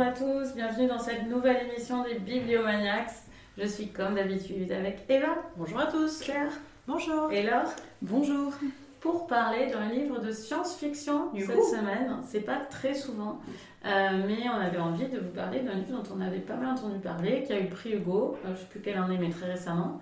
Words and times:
à 0.00 0.12
tous, 0.12 0.54
bienvenue 0.54 0.86
dans 0.86 1.00
cette 1.00 1.26
nouvelle 1.28 1.66
émission 1.68 2.04
des 2.04 2.20
Bibliomaniacs. 2.20 3.10
Je 3.56 3.66
suis 3.66 3.88
comme 3.88 4.14
d'habitude 4.14 4.70
avec 4.70 5.04
Eva. 5.08 5.34
Bonjour 5.56 5.80
à 5.80 5.86
tous. 5.86 6.20
Claire. 6.20 6.52
Bonjour. 6.86 7.32
Et 7.32 7.42
Laure. 7.42 7.72
Bonjour. 8.00 8.52
Pour 9.00 9.26
parler 9.26 9.66
d'un 9.66 9.88
livre 9.88 10.20
de 10.20 10.30
science-fiction 10.30 11.30
cette 11.36 11.64
semaine, 11.64 12.16
c'est 12.28 12.42
pas 12.42 12.58
très 12.70 12.94
souvent, 12.94 13.40
euh, 13.86 14.22
mais 14.24 14.48
on 14.48 14.60
avait 14.60 14.78
envie 14.78 15.08
de 15.08 15.18
vous 15.18 15.30
parler 15.34 15.60
d'un 15.60 15.74
livre 15.74 16.00
dont 16.00 16.14
on 16.16 16.20
avait 16.20 16.38
pas 16.38 16.54
mal 16.54 16.76
entendu 16.76 17.00
parler, 17.00 17.42
qui 17.44 17.52
a 17.52 17.58
eu 17.58 17.64
le 17.64 17.70
prix 17.70 17.94
Hugo, 17.94 18.36
euh, 18.44 18.54
je 18.54 18.60
sais 18.60 18.66
plus 18.66 18.80
quelle 18.80 18.98
année, 18.98 19.18
mais 19.20 19.30
très 19.30 19.50
récemment, 19.50 20.00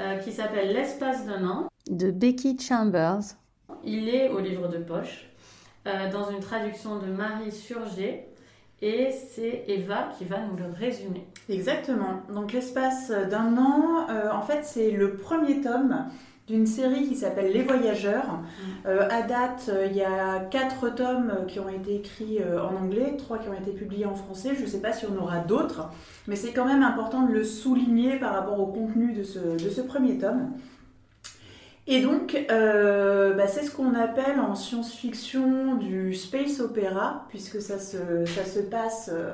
euh, 0.00 0.18
qui 0.18 0.32
s'appelle 0.32 0.74
L'espace 0.74 1.24
d'un 1.24 1.48
an 1.48 1.68
de 1.88 2.10
Becky 2.10 2.58
Chambers. 2.58 3.22
Il 3.84 4.10
est 4.10 4.28
au 4.28 4.40
livre 4.40 4.68
de 4.68 4.78
poche, 4.78 5.30
dans 5.84 6.30
une 6.30 6.40
traduction 6.40 6.98
de 6.98 7.06
Marie 7.06 7.52
Surgé, 7.52 8.29
et 8.82 9.10
c'est 9.12 9.64
Eva 9.68 10.08
qui 10.16 10.24
va 10.24 10.38
nous 10.40 10.56
le 10.56 10.72
résumer. 10.72 11.26
Exactement. 11.48 12.22
Donc 12.32 12.52
l'espace 12.52 13.10
d'un 13.10 13.56
an, 13.56 14.06
euh, 14.08 14.30
en 14.32 14.42
fait 14.42 14.60
c'est 14.64 14.90
le 14.90 15.14
premier 15.14 15.60
tome 15.60 16.06
d'une 16.46 16.66
série 16.66 17.06
qui 17.06 17.14
s'appelle 17.14 17.52
Les 17.52 17.62
Voyageurs. 17.62 18.26
Mm. 18.26 18.86
Euh, 18.86 19.08
à 19.08 19.22
date, 19.22 19.68
euh, 19.68 19.86
il 19.88 19.96
y 19.96 20.02
a 20.02 20.40
quatre 20.50 20.92
tomes 20.94 21.32
qui 21.46 21.60
ont 21.60 21.68
été 21.68 21.96
écrits 21.96 22.38
en 22.42 22.74
anglais, 22.82 23.16
trois 23.18 23.38
qui 23.38 23.48
ont 23.48 23.54
été 23.54 23.70
publiés 23.72 24.06
en 24.06 24.14
français. 24.14 24.54
Je 24.56 24.62
ne 24.62 24.66
sais 24.66 24.80
pas 24.80 24.92
si 24.92 25.04
on 25.06 25.22
aura 25.22 25.38
d'autres, 25.38 25.90
mais 26.26 26.36
c'est 26.36 26.52
quand 26.52 26.64
même 26.64 26.82
important 26.82 27.22
de 27.22 27.32
le 27.32 27.44
souligner 27.44 28.18
par 28.18 28.32
rapport 28.32 28.58
au 28.58 28.66
contenu 28.66 29.12
de 29.12 29.22
ce, 29.22 29.38
de 29.38 29.70
ce 29.70 29.80
premier 29.80 30.18
tome. 30.18 30.52
Et 31.92 32.02
donc, 32.02 32.38
euh, 32.52 33.34
bah, 33.34 33.48
c'est 33.48 33.64
ce 33.64 33.72
qu'on 33.72 33.94
appelle 33.94 34.38
en 34.38 34.54
science-fiction 34.54 35.74
du 35.74 36.14
space 36.14 36.60
opéra, 36.60 37.26
puisque 37.30 37.60
ça 37.60 37.80
se, 37.80 38.24
ça 38.26 38.44
se 38.44 38.60
passe 38.60 39.10
euh, 39.12 39.32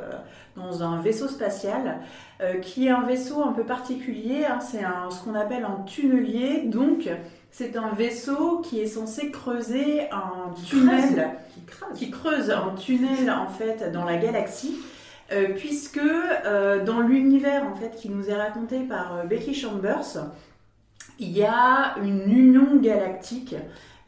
dans 0.57 0.83
un 0.83 0.99
vaisseau 1.03 1.29
spatial, 1.29 1.99
euh, 2.41 2.55
qui 2.55 2.87
est 2.87 2.91
un 2.91 3.03
vaisseau 3.03 3.43
un 3.43 3.53
peu 3.53 3.63
particulier. 3.63 4.47
Hein. 4.47 4.61
c'est 4.61 4.79
ce 4.79 5.23
qu'on 5.23 5.35
appelle 5.35 5.65
un 5.65 5.83
tunnelier. 5.83 6.63
Donc, 6.65 7.11
c'est 7.51 7.77
un 7.77 7.91
vaisseau 7.91 8.63
qui 8.63 8.81
est 8.81 8.87
censé 8.87 9.31
creuser 9.31 10.09
un 10.11 10.55
tunnel, 10.67 11.33
qui 11.95 12.11
creuse 12.11 12.51
un 12.51 12.75
tunnel 12.75 13.31
en 13.31 13.49
fait 13.49 13.93
dans 13.93 14.05
la 14.05 14.17
galaxie. 14.17 14.79
puisque 15.57 16.01
dans 16.87 17.01
l'univers 17.01 17.65
en 17.67 17.75
fait 17.75 17.97
qui 17.97 18.09
nous 18.09 18.31
est 18.31 18.37
raconté 18.37 18.81
par 18.81 19.27
Becky 19.27 19.55
Chambers, 19.55 20.31
il 21.19 21.37
y 21.37 21.45
a 21.45 21.97
une 22.03 22.31
union 22.31 22.77
galactique, 22.77 23.55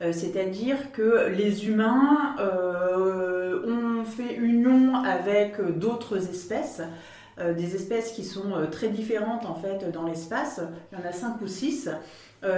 euh, 0.00 0.12
c'est-à-dire 0.12 0.92
que 0.92 1.28
les 1.28 1.66
humains 1.66 2.36
euh, 2.38 3.62
ont 3.66 4.04
fait 4.04 4.34
union 4.34 4.94
avec 5.04 5.60
d'autres 5.78 6.30
espèces, 6.30 6.82
euh, 7.40 7.54
des 7.54 7.74
espèces 7.74 8.12
qui 8.12 8.24
sont 8.24 8.52
très 8.70 8.88
différentes 8.88 9.46
en 9.46 9.54
fait 9.54 9.90
dans 9.90 10.04
l'espace, 10.04 10.60
il 10.92 10.98
y 10.98 11.02
en 11.02 11.08
a 11.08 11.12
cinq 11.12 11.40
ou 11.40 11.46
six. 11.46 11.88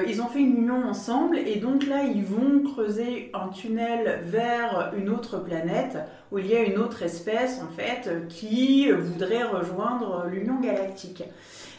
ils 0.07 0.21
ont 0.21 0.27
fait 0.27 0.41
une 0.41 0.59
union 0.59 0.85
ensemble 0.87 1.39
et 1.39 1.57
donc 1.57 1.87
là 1.87 2.05
ils 2.05 2.25
vont 2.25 2.63
creuser 2.63 3.31
un 3.33 3.49
tunnel 3.49 4.21
vers 4.25 4.93
une 4.95 5.09
autre 5.09 5.39
planète 5.39 5.97
où 6.31 6.39
il 6.39 6.47
y 6.47 6.55
a 6.55 6.63
une 6.63 6.77
autre 6.77 7.03
espèce 7.03 7.63
en 7.63 7.73
fait 7.75 8.29
qui 8.29 8.91
voudrait 8.91 9.45
rejoindre 9.45 10.27
l'union 10.31 10.61
galactique. 10.61 11.25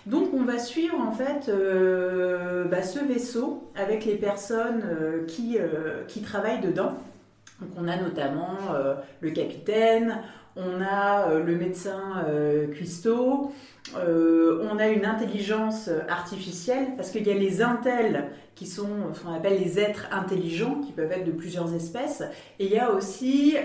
Donc 0.07 0.33
on 0.33 0.43
va 0.43 0.57
suivre 0.57 0.99
en 0.99 1.11
fait 1.11 1.47
euh, 1.49 2.65
bah, 2.65 2.81
ce 2.81 2.99
vaisseau 2.99 3.69
avec 3.75 4.05
les 4.05 4.15
personnes 4.15 4.83
euh, 4.83 5.25
qui, 5.27 5.57
euh, 5.59 6.03
qui, 6.07 6.21
travaillent 6.21 6.61
dedans. 6.61 6.97
Donc 7.59 7.69
on 7.77 7.87
a 7.87 7.95
notamment 7.95 8.57
le 9.19 9.29
capitaine, 9.29 10.23
on 10.55 10.81
a 10.81 11.35
le 11.35 11.55
médecin 11.55 12.25
cuistot, 12.73 13.51
on 13.95 14.79
a 14.79 14.87
une 14.87 15.05
intelligence 15.05 15.89
artificielle 16.09 16.95
parce 16.97 17.11
qu'il 17.11 17.25
y 17.25 17.31
a 17.31 17.35
les 17.35 17.61
intels 17.61 18.31
qui 18.55 18.67
sont 18.67 19.13
ce 19.13 19.21
qu'on 19.21 19.33
appelle 19.33 19.59
les 19.59 19.79
êtres 19.79 20.07
intelligents 20.11 20.81
qui 20.81 20.91
peuvent 20.91 21.11
être 21.11 21.25
de 21.25 21.31
plusieurs 21.31 21.73
espèces 21.73 22.21
et 22.59 22.65
il 22.65 22.71
y 22.71 22.79
a 22.79 22.91
aussi 22.91 23.55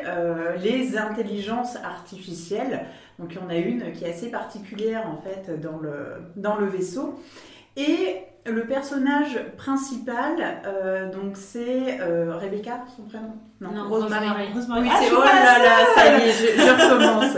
les 0.63 0.97
intelligences 0.97 1.77
artificielles 1.77 2.87
donc 3.19 3.33
il 3.33 3.41
y 3.41 3.45
en 3.45 3.49
a 3.49 3.57
une 3.57 3.93
qui 3.93 4.05
est 4.05 4.11
assez 4.11 4.31
particulière 4.31 5.07
en 5.07 5.21
fait 5.23 5.61
dans 5.61 6.57
le 6.57 6.67
vaisseau. 6.67 7.19
Et 7.77 8.27
le 8.51 8.65
personnage 8.65 9.41
principal, 9.57 10.37
euh, 10.67 11.11
donc 11.11 11.37
c'est 11.37 12.01
euh, 12.01 12.37
Rebecca, 12.37 12.85
son 12.97 13.03
prénom 13.03 13.35
Non, 13.61 13.89
Rosemary. 13.89 14.49
Oui, 14.55 14.89
ah, 14.91 14.99
c'est 15.01 15.13
oh 15.13 15.21
là 15.21 15.59
là, 15.59 15.77
ça 15.95 16.19
y 16.19 16.29
est, 16.29 16.33
je, 16.33 16.63
recommence. 16.63 17.37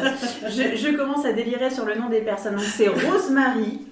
je, 0.49 0.76
je, 0.76 0.97
commence 0.97 1.25
à 1.25 1.32
délirer 1.32 1.71
sur 1.71 1.87
le 1.87 1.94
nom 1.94 2.09
des 2.09 2.21
personnes. 2.21 2.56
Donc 2.56 2.65
c'est 2.65 2.88
Rosemary, 2.88 3.87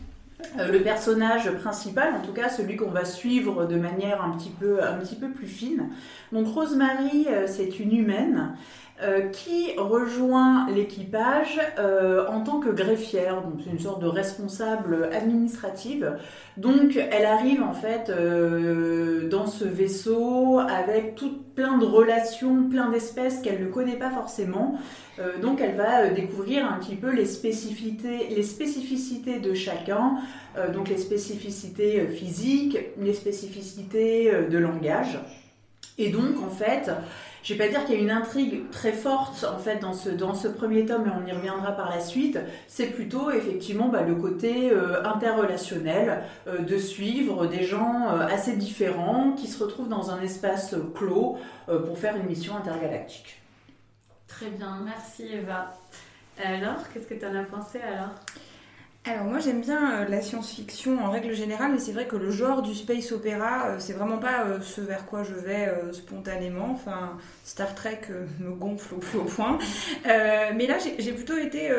euh, 0.59 0.71
le 0.71 0.83
personnage 0.83 1.51
principal, 1.63 2.15
en 2.15 2.25
tout 2.25 2.33
cas 2.33 2.49
celui 2.49 2.77
qu'on 2.77 2.91
va 2.91 3.05
suivre 3.05 3.65
de 3.65 3.77
manière 3.77 4.23
un 4.23 4.37
petit 4.37 4.51
peu, 4.51 4.83
un 4.83 4.95
petit 4.95 5.17
peu 5.17 5.31
plus 5.31 5.49
fine. 5.49 5.89
Donc 6.33 6.47
Rosemary, 6.49 7.27
c'est 7.47 7.79
une 7.81 7.97
humaine. 7.97 8.55
Euh, 9.03 9.29
qui 9.29 9.73
rejoint 9.77 10.71
l'équipage 10.75 11.61
euh, 11.79 12.27
en 12.29 12.41
tant 12.41 12.61
que 12.61 12.71
greffière, 12.71 13.43
donc 13.43 13.61
c'est 13.63 13.71
une 13.71 13.79
sorte 13.79 14.01
de 14.01 14.07
responsable 14.07 15.11
administrative. 15.13 16.17
Donc 16.57 16.97
elle 16.97 17.27
arrive 17.27 17.63
en 17.63 17.75
fait 17.75 18.09
euh, 18.09 19.29
dans 19.29 19.49
ce 19.49 19.67
vaisseau 19.67 20.61
avec 20.61 21.15
tout 21.15 21.43
plein 21.55 21.77
de 21.77 21.85
relations, 21.85 22.71
plein 22.71 22.89
d'espèces 22.89 23.43
qu'elle 23.43 23.61
ne 23.61 23.69
connaît 23.69 23.99
pas 23.99 24.09
forcément. 24.11 24.79
donc 25.43 25.61
elle 25.61 25.77
va 25.77 26.09
découvrir 26.09 26.65
un 26.65 26.79
petit 26.79 26.97
peu 26.97 27.11
les 27.11 27.27
spécificités, 27.27 28.29
les 28.35 28.43
spécificités 28.43 29.41
de 29.41 29.53
chacun, 29.53 30.15
donc 30.73 30.89
les 30.89 30.99
spécificités 30.99 32.07
physiques, 32.07 32.79
les 32.99 33.13
spécificités 33.13 34.33
de 34.51 34.59
langage. 34.59 35.19
Et 35.99 36.11
donc 36.11 36.43
en 36.43 36.51
fait, 36.51 36.91
je 37.47 37.55
vais 37.55 37.65
pas 37.65 37.71
dire 37.71 37.85
qu'il 37.85 37.95
y 37.95 37.99
a 37.99 38.01
une 38.01 38.11
intrigue 38.11 38.69
très 38.71 38.91
forte 38.91 39.45
en 39.45 39.59
fait 39.59 39.79
dans 39.79 39.93
ce, 39.93 40.09
dans 40.09 40.35
ce 40.35 40.49
premier 40.49 40.85
tome, 40.85 41.05
mais 41.05 41.13
on 41.13 41.25
y 41.25 41.31
reviendra 41.31 41.71
par 41.71 41.91
la 41.91 42.01
suite. 42.01 42.41
C'est 42.67 42.89
plutôt 42.89 43.31
effectivement 43.31 43.87
bah, 43.87 44.03
le 44.03 44.17
côté 44.17 44.73
euh, 44.73 45.05
interrelationnel 45.05 46.25
euh, 46.49 46.59
de 46.59 46.77
suivre 46.77 47.47
des 47.47 47.63
gens 47.63 48.09
euh, 48.09 48.27
assez 48.27 48.57
différents 48.57 49.31
qui 49.35 49.47
se 49.47 49.63
retrouvent 49.63 49.89
dans 49.89 50.11
un 50.11 50.21
espace 50.23 50.75
clos 50.97 51.39
pour 51.67 51.99
faire 51.99 52.17
une 52.17 52.27
mission 52.27 52.57
intergalactique. 52.57 53.41
Très 54.27 54.51
bien, 54.51 54.81
merci 54.85 55.29
Eva. 55.33 55.73
Alors, 56.43 56.83
qu'est-ce 56.93 57.07
que 57.07 57.15
tu 57.15 57.25
en 57.25 57.35
as 57.35 57.45
pensé 57.45 57.79
alors? 57.81 58.11
Alors 59.09 59.27
moi 59.27 59.39
j'aime 59.39 59.61
bien 59.61 60.01
euh, 60.01 60.09
la 60.09 60.21
science-fiction 60.21 60.99
en 61.05 61.11
règle 61.11 61.33
générale, 61.33 61.73
mais 61.73 61.79
c'est 61.79 61.93
vrai 61.93 62.07
que 62.07 62.17
le 62.17 62.31
genre 62.31 62.63
du 62.63 62.75
space 62.75 63.13
opéra, 63.13 63.69
euh, 63.69 63.77
c'est 63.79 63.93
vraiment 63.93 64.19
pas 64.19 64.45
euh, 64.45 64.61
ce 64.61 64.81
vers 64.81 65.07
quoi 65.07 65.23
je 65.23 65.35
vais 65.35 65.73
spontanément. 65.93 66.71
Enfin, 66.73 67.17
Star 67.45 67.75
Trek 67.75 68.01
me 68.41 68.51
gonfle 68.51 68.95
au 68.95 68.99
plus 68.99 69.19
haut 69.19 69.25
point. 69.25 69.59
mais 70.05 70.67
là 70.67 70.77
j'ai 70.99 71.13
plutôt 71.13 71.37
été 71.37 71.71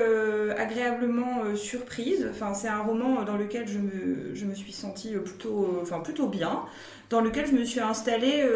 agréablement 0.57 1.55
surprise. 1.55 2.27
Enfin, 2.31 2.53
c'est 2.53 2.67
un 2.67 2.81
roman 2.81 3.23
dans 3.23 3.37
lequel 3.37 3.67
je 3.67 3.79
me, 3.79 4.55
suis 4.55 4.71
sentie 4.71 5.13
plutôt, 5.15 5.83
plutôt 6.03 6.27
bien, 6.27 6.63
dans 7.09 7.21
lequel 7.21 7.47
je 7.47 7.53
me 7.53 7.65
suis 7.65 7.79
installée 7.79 8.47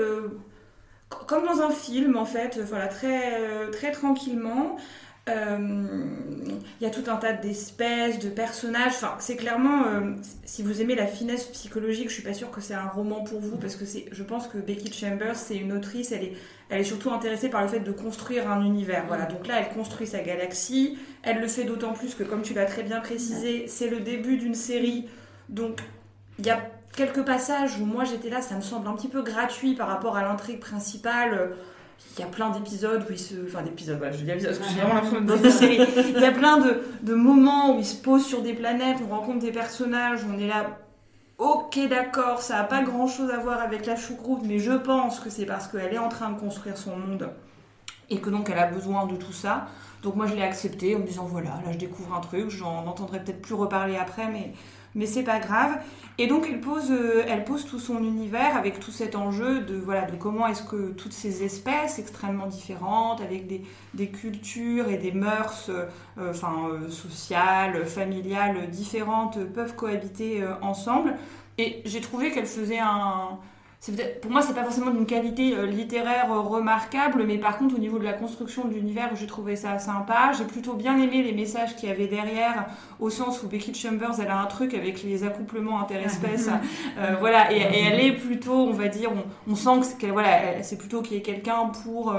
comme 1.28 1.46
dans 1.46 1.62
un 1.62 1.72
film 1.72 2.16
en 2.16 2.26
fait, 2.26 2.60
voilà, 2.60 2.88
très 2.88 3.92
tranquillement. 3.92 4.78
Euh, 5.30 6.06
il 6.80 6.84
y 6.84 6.88
a 6.88 6.90
tout 6.90 7.04
un 7.08 7.18
tas 7.18 7.34
d'espèces, 7.34 8.18
de 8.20 8.30
personnages. 8.30 8.94
Enfin, 8.94 9.16
c'est 9.20 9.36
clairement, 9.36 9.86
euh, 9.86 10.16
si 10.46 10.64
vous 10.64 10.82
aimez 10.82 10.96
la 10.96 11.06
finesse 11.06 11.46
psychologique, 11.46 12.10
je 12.10 12.16
suis 12.16 12.24
pas 12.24 12.34
sûre 12.34 12.50
que 12.50 12.60
c'est 12.60 12.74
un 12.74 12.88
roman 12.88 13.24
pour 13.24 13.40
vous 13.40 13.58
parce 13.58 13.76
que 13.76 13.86
c'est, 13.86 14.06
je 14.12 14.24
pense 14.24 14.48
que 14.48 14.58
Becky 14.58 14.92
Chambers, 14.92 15.36
c'est 15.36 15.58
une 15.58 15.74
autrice. 15.74 16.12
Elle 16.12 16.24
est, 16.24 16.34
elle 16.70 16.82
est 16.82 16.86
surtout 16.86 17.12
intéressée 17.12 17.50
par 17.50 17.62
le 17.62 17.68
fait 17.68 17.82
de 17.82 17.92
construire 17.92 18.50
un 18.50 18.66
univers. 18.66 19.06
Voilà. 19.08 19.26
Donc 19.26 19.46
là, 19.46 19.60
elle 19.60 19.70
construit 19.70 20.08
sa 20.08 20.22
galaxie. 20.22 20.98
Elle 21.22 21.40
le 21.40 21.48
fait 21.48 21.66
d'autant 21.66 21.94
plus 21.94 22.16
que, 22.16 22.24
comme 22.24 22.42
tu 22.42 22.56
l'as 22.56 22.66
très 22.66 22.84
bien 22.84 23.00
précisé, 23.00 23.68
c'est 23.68 23.90
le 23.90 24.00
début 24.00 24.38
d'une 24.38 24.56
série. 24.56 25.08
Donc, 25.50 25.82
il 26.40 26.48
y 26.48 26.50
a 26.50 26.68
quelques 26.96 27.24
passages 27.24 27.80
où 27.80 27.86
moi 27.86 28.06
j'étais 28.06 28.30
là, 28.30 28.42
ça 28.42 28.56
me 28.56 28.62
semble 28.62 28.88
un 28.88 28.94
petit 28.94 29.08
peu 29.08 29.22
gratuit 29.22 29.76
par 29.76 29.88
rapport 29.88 30.18
à 30.18 30.24
l'intrigue 30.24 30.60
principale 30.60 31.52
il 32.18 32.20
y 32.20 32.24
a 32.24 32.28
plein 32.28 32.50
d'épisodes 32.50 33.06
où 33.10 33.12
il 33.12 33.20
se. 33.20 33.36
Enfin, 33.48 33.62
d'épisodes, 33.62 33.98
voilà, 33.98 34.12
je 34.12 34.24
dis 34.24 34.30
épisodes 34.30 34.58
parce 34.58 34.68
que 34.68 34.74
j'ai 34.74 34.82
vraiment 34.82 34.96
l'impression 34.96 35.22
dans 35.22 35.38
une 35.38 35.50
série. 35.50 35.80
Il 36.16 36.22
y 36.22 36.26
a 36.26 36.32
plein 36.32 36.58
de, 36.58 36.82
de, 37.04 37.14
moments 37.14 37.76
où 37.76 37.80
il 37.80 37.86
se 37.86 37.96
pose 37.96 38.26
sur 38.26 38.42
des 38.42 38.54
planètes, 38.54 38.98
on 39.06 39.10
rencontre 39.10 39.40
des 39.40 39.52
personnages, 39.52 40.22
on 40.30 40.38
est 40.38 40.48
là. 40.48 40.78
Ok, 41.38 41.80
d'accord, 41.90 42.42
ça 42.42 42.58
n'a 42.58 42.64
pas 42.66 42.84
grand 42.84 43.08
chose 43.08 43.32
à 43.32 43.38
voir 43.38 43.62
avec 43.62 43.86
la 43.86 43.96
choucroute, 43.96 44.42
mais 44.46 44.60
je 44.60 44.74
pense 44.74 45.20
que 45.20 45.30
c'est 45.30 45.46
parce 45.46 45.68
qu'elle 45.68 45.94
est 45.94 45.98
en 45.98 46.10
train 46.10 46.30
de 46.32 46.40
construire 46.40 46.78
son 46.78 46.96
monde 46.96 47.30
et 48.12 48.20
que 48.20 48.30
donc 48.30 48.50
elle 48.50 48.60
a 48.60 48.68
besoin 48.68 49.08
de 49.08 49.16
tout 49.16 49.32
ça. 49.32 49.68
Donc 50.04 50.16
moi 50.16 50.28
je 50.28 50.36
l'ai 50.36 50.44
accepté 50.44 50.96
en 50.96 51.00
me 51.00 51.06
disant 51.06 51.26
voilà, 51.26 51.50
là 51.66 51.72
je 51.72 51.78
découvre 51.78 52.14
un 52.14 52.20
truc, 52.20 52.50
j'en 52.50 52.86
entendrai 52.86 53.24
peut-être 53.24 53.42
plus 53.42 53.56
reparler 53.56 53.96
après, 53.96 54.28
mais 54.28 54.54
mais 54.96 55.06
c'est 55.06 55.24
pas 55.24 55.40
grave. 55.40 55.78
Et 56.18 56.28
donc 56.28 56.48
elle 56.50 56.60
pose, 56.60 56.92
euh, 56.92 57.24
elle 57.28 57.44
tout 57.44 57.80
son 57.80 58.00
univers 58.00 58.56
avec 58.56 58.80
tout 58.80 58.92
cet 58.92 59.16
enjeu 59.16 59.62
de, 59.62 59.76
voilà, 59.76 60.04
de 60.04 60.16
comment 60.16 60.48
est-ce 60.48 60.64
que 60.64 60.92
toutes 60.92 61.14
ces 61.14 61.44
espèces 61.44 62.00
extrêmement 62.00 62.48
différentes, 62.48 63.22
avec 63.22 63.48
des, 63.48 64.08
cultures 64.08 64.90
et 64.90 64.98
des 64.98 65.12
mœurs 65.12 65.70
euh, 65.70 65.86
euh, 66.20 66.90
sociales, 66.90 67.86
familiales 67.86 68.70
différentes, 68.70 69.44
peuvent 69.46 69.76
cohabiter 69.76 70.46
ensemble. 70.62 71.16
Et 71.58 71.82
j'ai 71.86 72.02
trouvé 72.02 72.32
qu'elle 72.32 72.46
faisait 72.46 72.80
un, 72.80 73.40
pour 74.22 74.30
moi, 74.30 74.44
c'est 74.44 74.54
pas 74.54 74.64
forcément 74.64 74.92
d'une 74.92 75.08
qualité 75.08 75.56
euh, 75.56 75.66
littéraire 75.66 76.32
euh, 76.32 76.40
remarquable, 76.40 77.24
mais 77.26 77.40
par 77.40 77.58
contre, 77.58 77.76
au 77.76 77.80
niveau 77.80 77.98
de 77.98 78.04
la 78.04 78.14
construction 78.14 78.68
de 78.68 78.76
l'univers, 78.76 79.10
j'ai 79.16 79.26
trouvé 79.26 79.56
ça 79.56 79.80
sympa. 79.80 80.34
J'ai 80.38 80.44
plutôt 80.44 80.74
bien 80.74 81.02
aimé 81.02 81.24
les 81.24 81.32
messages 81.32 81.76
qu'il 81.76 81.90
y 81.90 81.92
avait 81.92 82.08
derrière, 82.08 82.68
au 83.00 83.10
sens 83.10 83.42
où 83.42 83.48
Becky 83.48 83.74
Chambers, 83.74 84.20
elle 84.22 84.28
a 84.28 84.40
un 84.40 84.46
truc 84.46 84.76
avec 84.76 85.02
les 85.02 85.24
accouplements 85.24 85.82
interespèces. 85.82 86.50
euh, 87.00 87.16
voilà, 87.20 87.52
et, 87.52 87.60
elle 87.60 88.00
est 88.00 88.14
plutôt, 88.14 88.68
on 88.68 88.74
va 88.74 88.88
dire, 88.88 89.10
on, 89.48 89.56
sent 89.56 89.80
que 89.80 89.86
c'est, 89.86 90.12
voilà, 90.12 90.62
c'est 90.62 90.78
plutôt 90.78 91.02
qu'il 91.02 91.18
y 91.18 91.20
ait 91.20 91.24
quelqu'un 91.24 91.72
pour. 91.84 92.16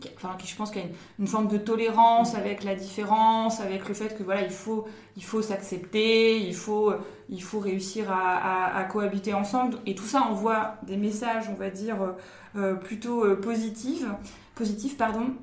Qui 0.00 0.46
je 0.46 0.56
pense 0.56 0.70
qu'il 0.70 0.82
y 0.82 0.84
a 0.84 0.88
une, 1.18 1.26
forme 1.26 1.48
de 1.48 1.58
tolérance 1.58 2.34
avec 2.34 2.64
la 2.64 2.74
différence, 2.74 3.60
avec 3.60 3.86
le 3.86 3.94
fait 3.94 4.16
que 4.16 4.22
voilà, 4.22 4.42
il 4.42 4.50
faut, 4.50 4.86
il 5.16 5.22
faut 5.22 5.42
s'accepter, 5.42 6.38
il 6.38 6.54
faut, 6.54 6.92
il 7.28 7.42
faut 7.42 7.58
réussir 7.58 8.10
à, 8.10 8.82
cohabiter 8.90 9.34
ensemble. 9.34 9.78
Et 9.86 9.94
tout 9.94 10.06
ça 10.06 10.22
envoie 10.22 10.76
des 10.82 10.96
messages, 10.96 11.48
on 11.50 11.54
va 11.54 11.70
dire, 11.70 12.02
euh, 12.02 12.12
euh, 12.56 12.74
plutôt 12.74 13.24
euh, 13.24 13.36
positifs, 13.36 14.06
positifs, 14.54 14.96
pardon. 14.96 15.34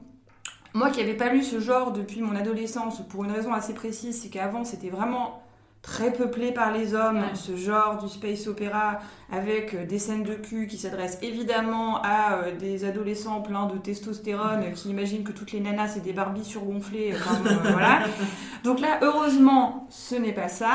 Moi 0.74 0.90
qui 0.90 1.00
n'avais 1.00 1.16
pas 1.16 1.30
lu 1.30 1.44
ce 1.44 1.60
genre 1.60 1.92
depuis 1.92 2.22
mon 2.22 2.36
adolescence, 2.36 3.02
pour 3.08 3.24
une 3.24 3.32
raison 3.32 3.54
assez 3.54 3.74
précise, 3.74 4.22
c'est 4.22 4.30
qu'avant 4.30 4.64
c'était 4.64 4.90
vraiment 4.90 5.42
très 5.82 6.12
peuplé 6.12 6.52
par 6.52 6.72
les 6.72 6.94
hommes, 6.94 7.24
ce 7.34 7.56
genre 7.56 7.98
du 7.98 8.10
space 8.10 8.48
opéra 8.48 9.00
avec 9.32 9.74
euh, 9.74 9.86
des 9.86 10.00
scènes 10.00 10.24
de 10.24 10.34
cul 10.34 10.68
qui 10.68 10.78
s'adressent 10.78 11.20
évidemment 11.22 12.02
à 12.02 12.34
euh, 12.34 12.56
des 12.56 12.86
adolescents 12.86 13.42
pleins 13.42 13.68
de 13.68 13.78
testostérone 13.78 14.74
qui 14.74 14.90
imaginent 14.90 15.24
que 15.24 15.32
toutes 15.32 15.52
les 15.52 15.60
nanas 15.60 15.90
c'est 15.90 16.02
des 16.02 16.14
Barbies 16.14 16.46
surgonflées. 16.46 17.14
Euh, 17.14 17.54
voilà. 17.72 18.00
Donc 18.64 18.80
là, 18.80 19.00
heureusement, 19.02 19.88
ce 19.90 20.16
n'est 20.16 20.34
pas 20.34 20.50
ça. 20.50 20.72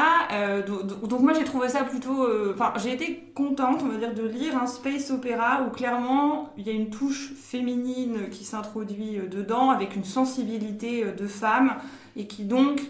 donc, 0.67 1.21
moi 1.21 1.33
j'ai 1.35 1.45
trouvé 1.45 1.69
ça 1.69 1.83
plutôt. 1.83 2.27
Enfin, 2.55 2.73
j'ai 2.83 2.93
été 2.93 3.33
contente, 3.35 3.81
on 3.83 3.89
va 3.89 3.99
dire, 3.99 4.15
de 4.15 4.27
lire 4.27 4.57
un 4.57 4.67
space 4.67 5.11
opéra 5.11 5.67
où 5.67 5.71
clairement 5.71 6.51
il 6.57 6.67
y 6.67 6.71
a 6.71 6.73
une 6.73 6.89
touche 6.89 7.33
féminine 7.35 8.31
qui 8.31 8.45
s'introduit 8.45 9.19
dedans 9.31 9.71
avec 9.71 9.95
une 9.95 10.05
sensibilité 10.05 11.05
de 11.05 11.27
femme 11.27 11.75
et 12.17 12.27
qui 12.27 12.45
donc 12.45 12.81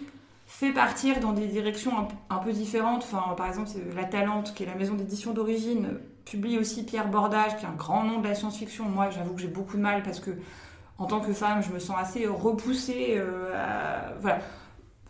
fait 0.53 0.71
partir 0.71 1.19
dans 1.19 1.33
des 1.33 1.47
directions 1.47 1.93
un, 2.29 2.37
peu 2.37 2.51
différentes. 2.51 3.07
Par 3.35 3.47
exemple, 3.47 3.71
La 3.95 4.03
Talente, 4.03 4.53
qui 4.53 4.63
est 4.63 4.65
la 4.67 4.75
maison 4.75 4.93
d'édition 4.93 5.33
d'origine, 5.33 5.97
publie 6.25 6.59
aussi 6.59 6.85
Pierre 6.85 7.07
Bordage, 7.07 7.57
qui 7.57 7.65
est 7.65 7.67
un 7.67 7.75
grand 7.75 8.03
nom 8.03 8.19
de 8.19 8.27
la 8.27 8.35
science-fiction. 8.35 8.85
Moi, 8.85 9.09
j'avoue 9.09 9.33
que 9.33 9.41
j'ai 9.41 9.47
beaucoup 9.47 9.77
de 9.77 9.81
mal 9.81 10.03
parce 10.03 10.19
que, 10.19 10.29
en 10.99 11.05
tant 11.05 11.21
que 11.21 11.33
femme, 11.33 11.63
je 11.63 11.73
me 11.73 11.79
sens 11.79 11.95
assez 11.99 12.27
repoussée. 12.27 13.15
Euh, 13.17 14.11
voilà. 14.21 14.39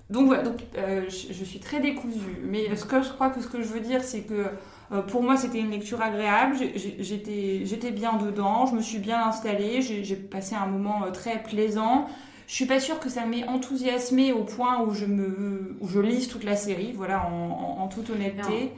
Donc 0.09 0.27
voilà, 0.27 0.43
euh, 0.77 1.09
je, 1.09 1.43
suis 1.43 1.59
très 1.59 1.81
décousue. 1.81 2.39
Mais 2.43 2.73
ce 2.77 2.85
que 2.85 3.01
je 3.01 3.09
crois 3.09 3.29
que 3.29 3.41
ce 3.41 3.47
que 3.47 3.61
je 3.61 3.67
veux 3.67 3.81
dire, 3.81 4.01
c'est 4.01 4.21
que 4.21 4.45
euh, 4.93 5.01
pour 5.01 5.23
moi, 5.23 5.35
c'était 5.35 5.59
une 5.59 5.71
lecture 5.71 6.01
agréable. 6.01 6.55
J'étais 6.99 7.91
bien 7.91 8.13
dedans, 8.13 8.65
je 8.65 8.75
me 8.75 8.81
suis 8.81 8.99
bien 8.99 9.27
installée, 9.27 9.81
j'ai 9.81 10.15
passé 10.15 10.55
un 10.55 10.67
moment 10.67 11.11
très 11.11 11.43
plaisant. 11.43 12.07
Je 12.47 12.53
suis 12.53 12.65
pas 12.65 12.79
sûre 12.79 12.99
que 12.99 13.09
ça 13.09 13.25
m'ait 13.25 13.45
enthousiasmé 13.47 14.33
au 14.33 14.43
point 14.43 14.81
où 14.81 14.93
je 14.93 15.05
me, 15.05 15.75
où 15.79 15.87
je 15.87 15.99
lise 15.99 16.27
toute 16.27 16.43
la 16.43 16.55
série, 16.55 16.91
voilà, 16.91 17.25
en, 17.27 17.87
toute 17.87 18.09
honnêteté. 18.09 18.71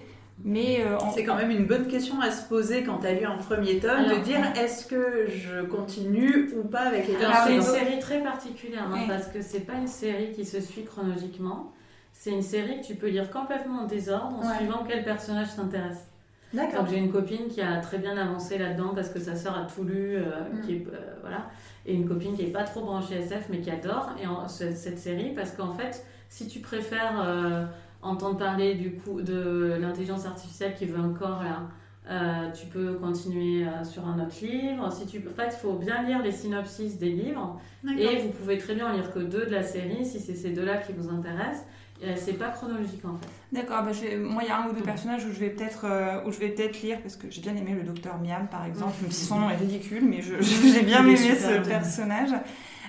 Mais 0.44 0.82
euh, 0.82 0.98
c'est 1.14 1.24
quand 1.24 1.38
même 1.38 1.50
une 1.50 1.66
bonne 1.66 1.88
question 1.88 2.20
à 2.20 2.30
se 2.30 2.48
poser 2.50 2.84
quand 2.84 3.00
tu 3.00 3.08
as 3.08 3.14
lu 3.14 3.26
un 3.26 3.38
premier 3.38 3.80
tome, 3.80 4.06
de 4.10 4.22
dire 4.24 4.40
est-ce 4.58 4.86
que 4.86 5.28
je 5.30 5.62
continue 5.66 6.50
ou 6.58 6.68
pas 6.68 6.82
avec 6.82 7.08
les 7.08 7.16
C'est 7.46 7.56
une 7.56 7.62
série 7.62 8.00
très 8.00 8.22
particulière 8.22 8.90
hein, 8.94 9.06
parce 9.08 9.28
que 9.28 9.42
c'est 9.42 9.62
pas 9.62 9.76
une 9.76 9.88
série 9.88 10.34
qui 10.34 10.44
se 10.44 10.60
suit 10.60 10.84
chronologiquement. 10.84 11.72
C'est 12.12 12.32
une 12.32 12.42
série 12.42 12.82
que 12.82 12.86
tu 12.86 12.96
peux 12.96 13.08
lire 13.08 13.32
complètement 13.32 13.84
en 13.84 13.86
désordre 13.86 14.40
en 14.42 14.56
suivant 14.58 14.84
quel 14.88 15.04
personnage 15.06 15.56
t'intéresse. 15.56 16.06
Donc 16.54 16.88
j'ai 16.90 16.98
une 16.98 17.12
copine 17.12 17.48
qui 17.48 17.62
a 17.62 17.78
très 17.78 17.98
bien 17.98 18.18
avancé 18.18 18.58
là-dedans 18.58 18.94
parce 18.94 19.10
que 19.10 19.20
sa 19.20 19.36
sœur 19.36 19.58
a 19.58 19.66
tout 19.66 19.84
lu, 19.84 20.16
euh, 20.16 20.24
mm. 20.54 20.62
qui 20.62 20.74
est, 20.74 20.88
euh, 20.88 21.16
voilà 21.22 21.50
et 21.86 21.94
une 21.94 22.08
copine 22.08 22.36
qui 22.36 22.44
est 22.44 22.52
pas 22.52 22.64
trop 22.64 22.82
branchée 22.82 23.16
SF 23.16 23.48
mais 23.50 23.60
qui 23.60 23.70
adore 23.70 24.12
et 24.22 24.26
cette, 24.48 25.00
série 25.00 25.34
parce 25.36 25.52
qu'en 25.52 25.72
fait 25.72 26.06
si 26.30 26.48
tu 26.48 26.60
préfères 26.60 27.22
euh, 27.24 27.66
entendre 28.02 28.38
parler 28.38 28.76
du 28.76 28.94
coup 28.94 29.22
de 29.22 29.78
l'intelligence 29.80 30.26
artificielle 30.26 30.74
qui 30.76 30.86
veut 30.86 31.00
encore 31.00 31.44
là 31.44 31.62
euh, 32.08 32.52
tu 32.52 32.68
peux 32.68 32.94
continuer 32.94 33.66
euh, 33.66 33.84
sur 33.84 34.08
un 34.08 34.24
autre 34.24 34.36
livre. 34.42 34.92
Si 34.92 35.08
tu... 35.08 35.18
En 35.28 35.34
fait, 35.34 35.48
il 35.48 35.60
faut 35.60 35.74
bien 35.74 36.04
lire 36.04 36.22
les 36.22 36.32
synopsis 36.32 37.00
des 37.00 37.10
livres. 37.10 37.60
Et 37.98 38.18
vous 38.20 38.30
pouvez 38.30 38.58
très 38.58 38.76
bien 38.76 38.94
lire 38.94 39.12
que 39.12 39.20
deux 39.20 39.46
de 39.46 39.52
la 39.52 39.64
série, 39.64 40.06
si 40.06 40.20
c'est 40.20 40.36
ces 40.36 40.52
deux-là 40.52 40.78
qui 40.78 40.94
vous 40.94 41.10
intéressent. 41.10 41.66
Euh, 42.04 42.14
c'est 42.18 42.34
pas 42.34 42.50
chronologique 42.50 43.06
en 43.06 43.18
fait. 43.18 43.28
D'accord, 43.54 43.84
bah 43.84 43.92
moi 44.20 44.44
il 44.44 44.50
y 44.50 44.52
a 44.52 44.60
un 44.60 44.68
ou 44.68 44.74
deux 44.74 44.82
personnages 44.82 45.24
où 45.26 45.34
je 45.34 45.40
vais 45.40 45.50
peut-être 45.50 45.86
euh, 45.86 46.20
où 46.26 46.32
je 46.32 46.40
vais 46.40 46.50
peut-être 46.50 46.82
lire 46.82 47.00
parce 47.02 47.16
que 47.16 47.28
j'ai 47.30 47.42
bien 47.42 47.56
aimé 47.56 47.74
le 47.74 47.84
docteur 47.84 48.18
Miam 48.18 48.48
par 48.52 48.66
exemple, 48.66 48.96
même 49.02 49.12
si 49.12 49.24
son 49.24 49.40
nom 49.40 49.50
est 49.50 49.56
ridicule, 49.56 50.04
mais 50.04 50.22
j'ai 50.42 50.84
bien 50.84 51.06
aimé 51.06 51.16
ce 51.16 51.66
personnage. 51.66 52.32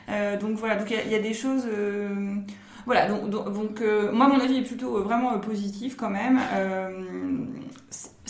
Euh, 0.08 0.36
donc 0.38 0.56
voilà, 0.56 0.76
donc 0.76 0.90
il 0.90 1.10
y, 1.10 1.14
a 1.14 1.20
des 1.20 1.34
choses. 1.34 1.68
voilà, 2.84 3.08
donc, 3.08 3.30
donc, 3.30 3.80
moi 4.12 4.26
mon 4.26 4.40
avis 4.40 4.58
est 4.58 4.66
plutôt 4.66 5.02
vraiment 5.02 5.38
positif 5.38 5.96
quand 5.96 6.10
même 6.10 6.40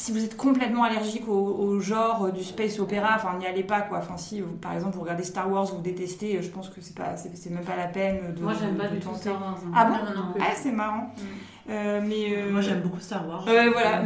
si 0.06 0.12
vous 0.12 0.22
êtes 0.22 0.36
complètement 0.36 0.84
allergique 0.84 1.26
au, 1.26 1.80
genre 1.80 2.30
du 2.30 2.44
space 2.44 2.78
opéra, 2.78 3.14
enfin 3.16 3.36
n'y 3.40 3.46
allez 3.46 3.64
pas 3.64 3.80
quoi. 3.80 3.98
Enfin 3.98 4.16
si 4.16 4.40
par 4.62 4.72
exemple 4.72 4.94
vous 4.94 5.02
regardez 5.02 5.24
Star 5.24 5.50
Wars, 5.50 5.64
vous 5.64 5.80
détestez, 5.80 6.40
je 6.40 6.48
pense 6.48 6.68
que 6.68 6.80
c'est 6.80 6.94
pas, 6.94 7.16
c'est, 7.16 7.50
même 7.50 7.64
pas 7.64 7.74
la 7.74 7.88
peine 7.88 8.32
de. 8.36 8.40
Moi 8.40 8.52
j'aime 8.58 8.76
pas 8.76 8.86
du 8.86 9.00
tout 9.00 9.12
Star 9.16 9.34
Wars. 9.34 9.58
Hein. 9.66 9.72
Ah 9.74 9.84
bon 9.86 9.94
Ah 10.38 10.52
c'est 10.54 10.70
marrant. 10.70 11.12
Mm. 11.16 11.70
Euh, 11.70 12.00
mais 12.06 12.36
euh, 12.36 12.52
moi 12.52 12.60
j'aime 12.60 12.82
beaucoup 12.82 13.00
Star 13.00 13.26
Wars. 13.26 13.42
voilà. 13.42 14.02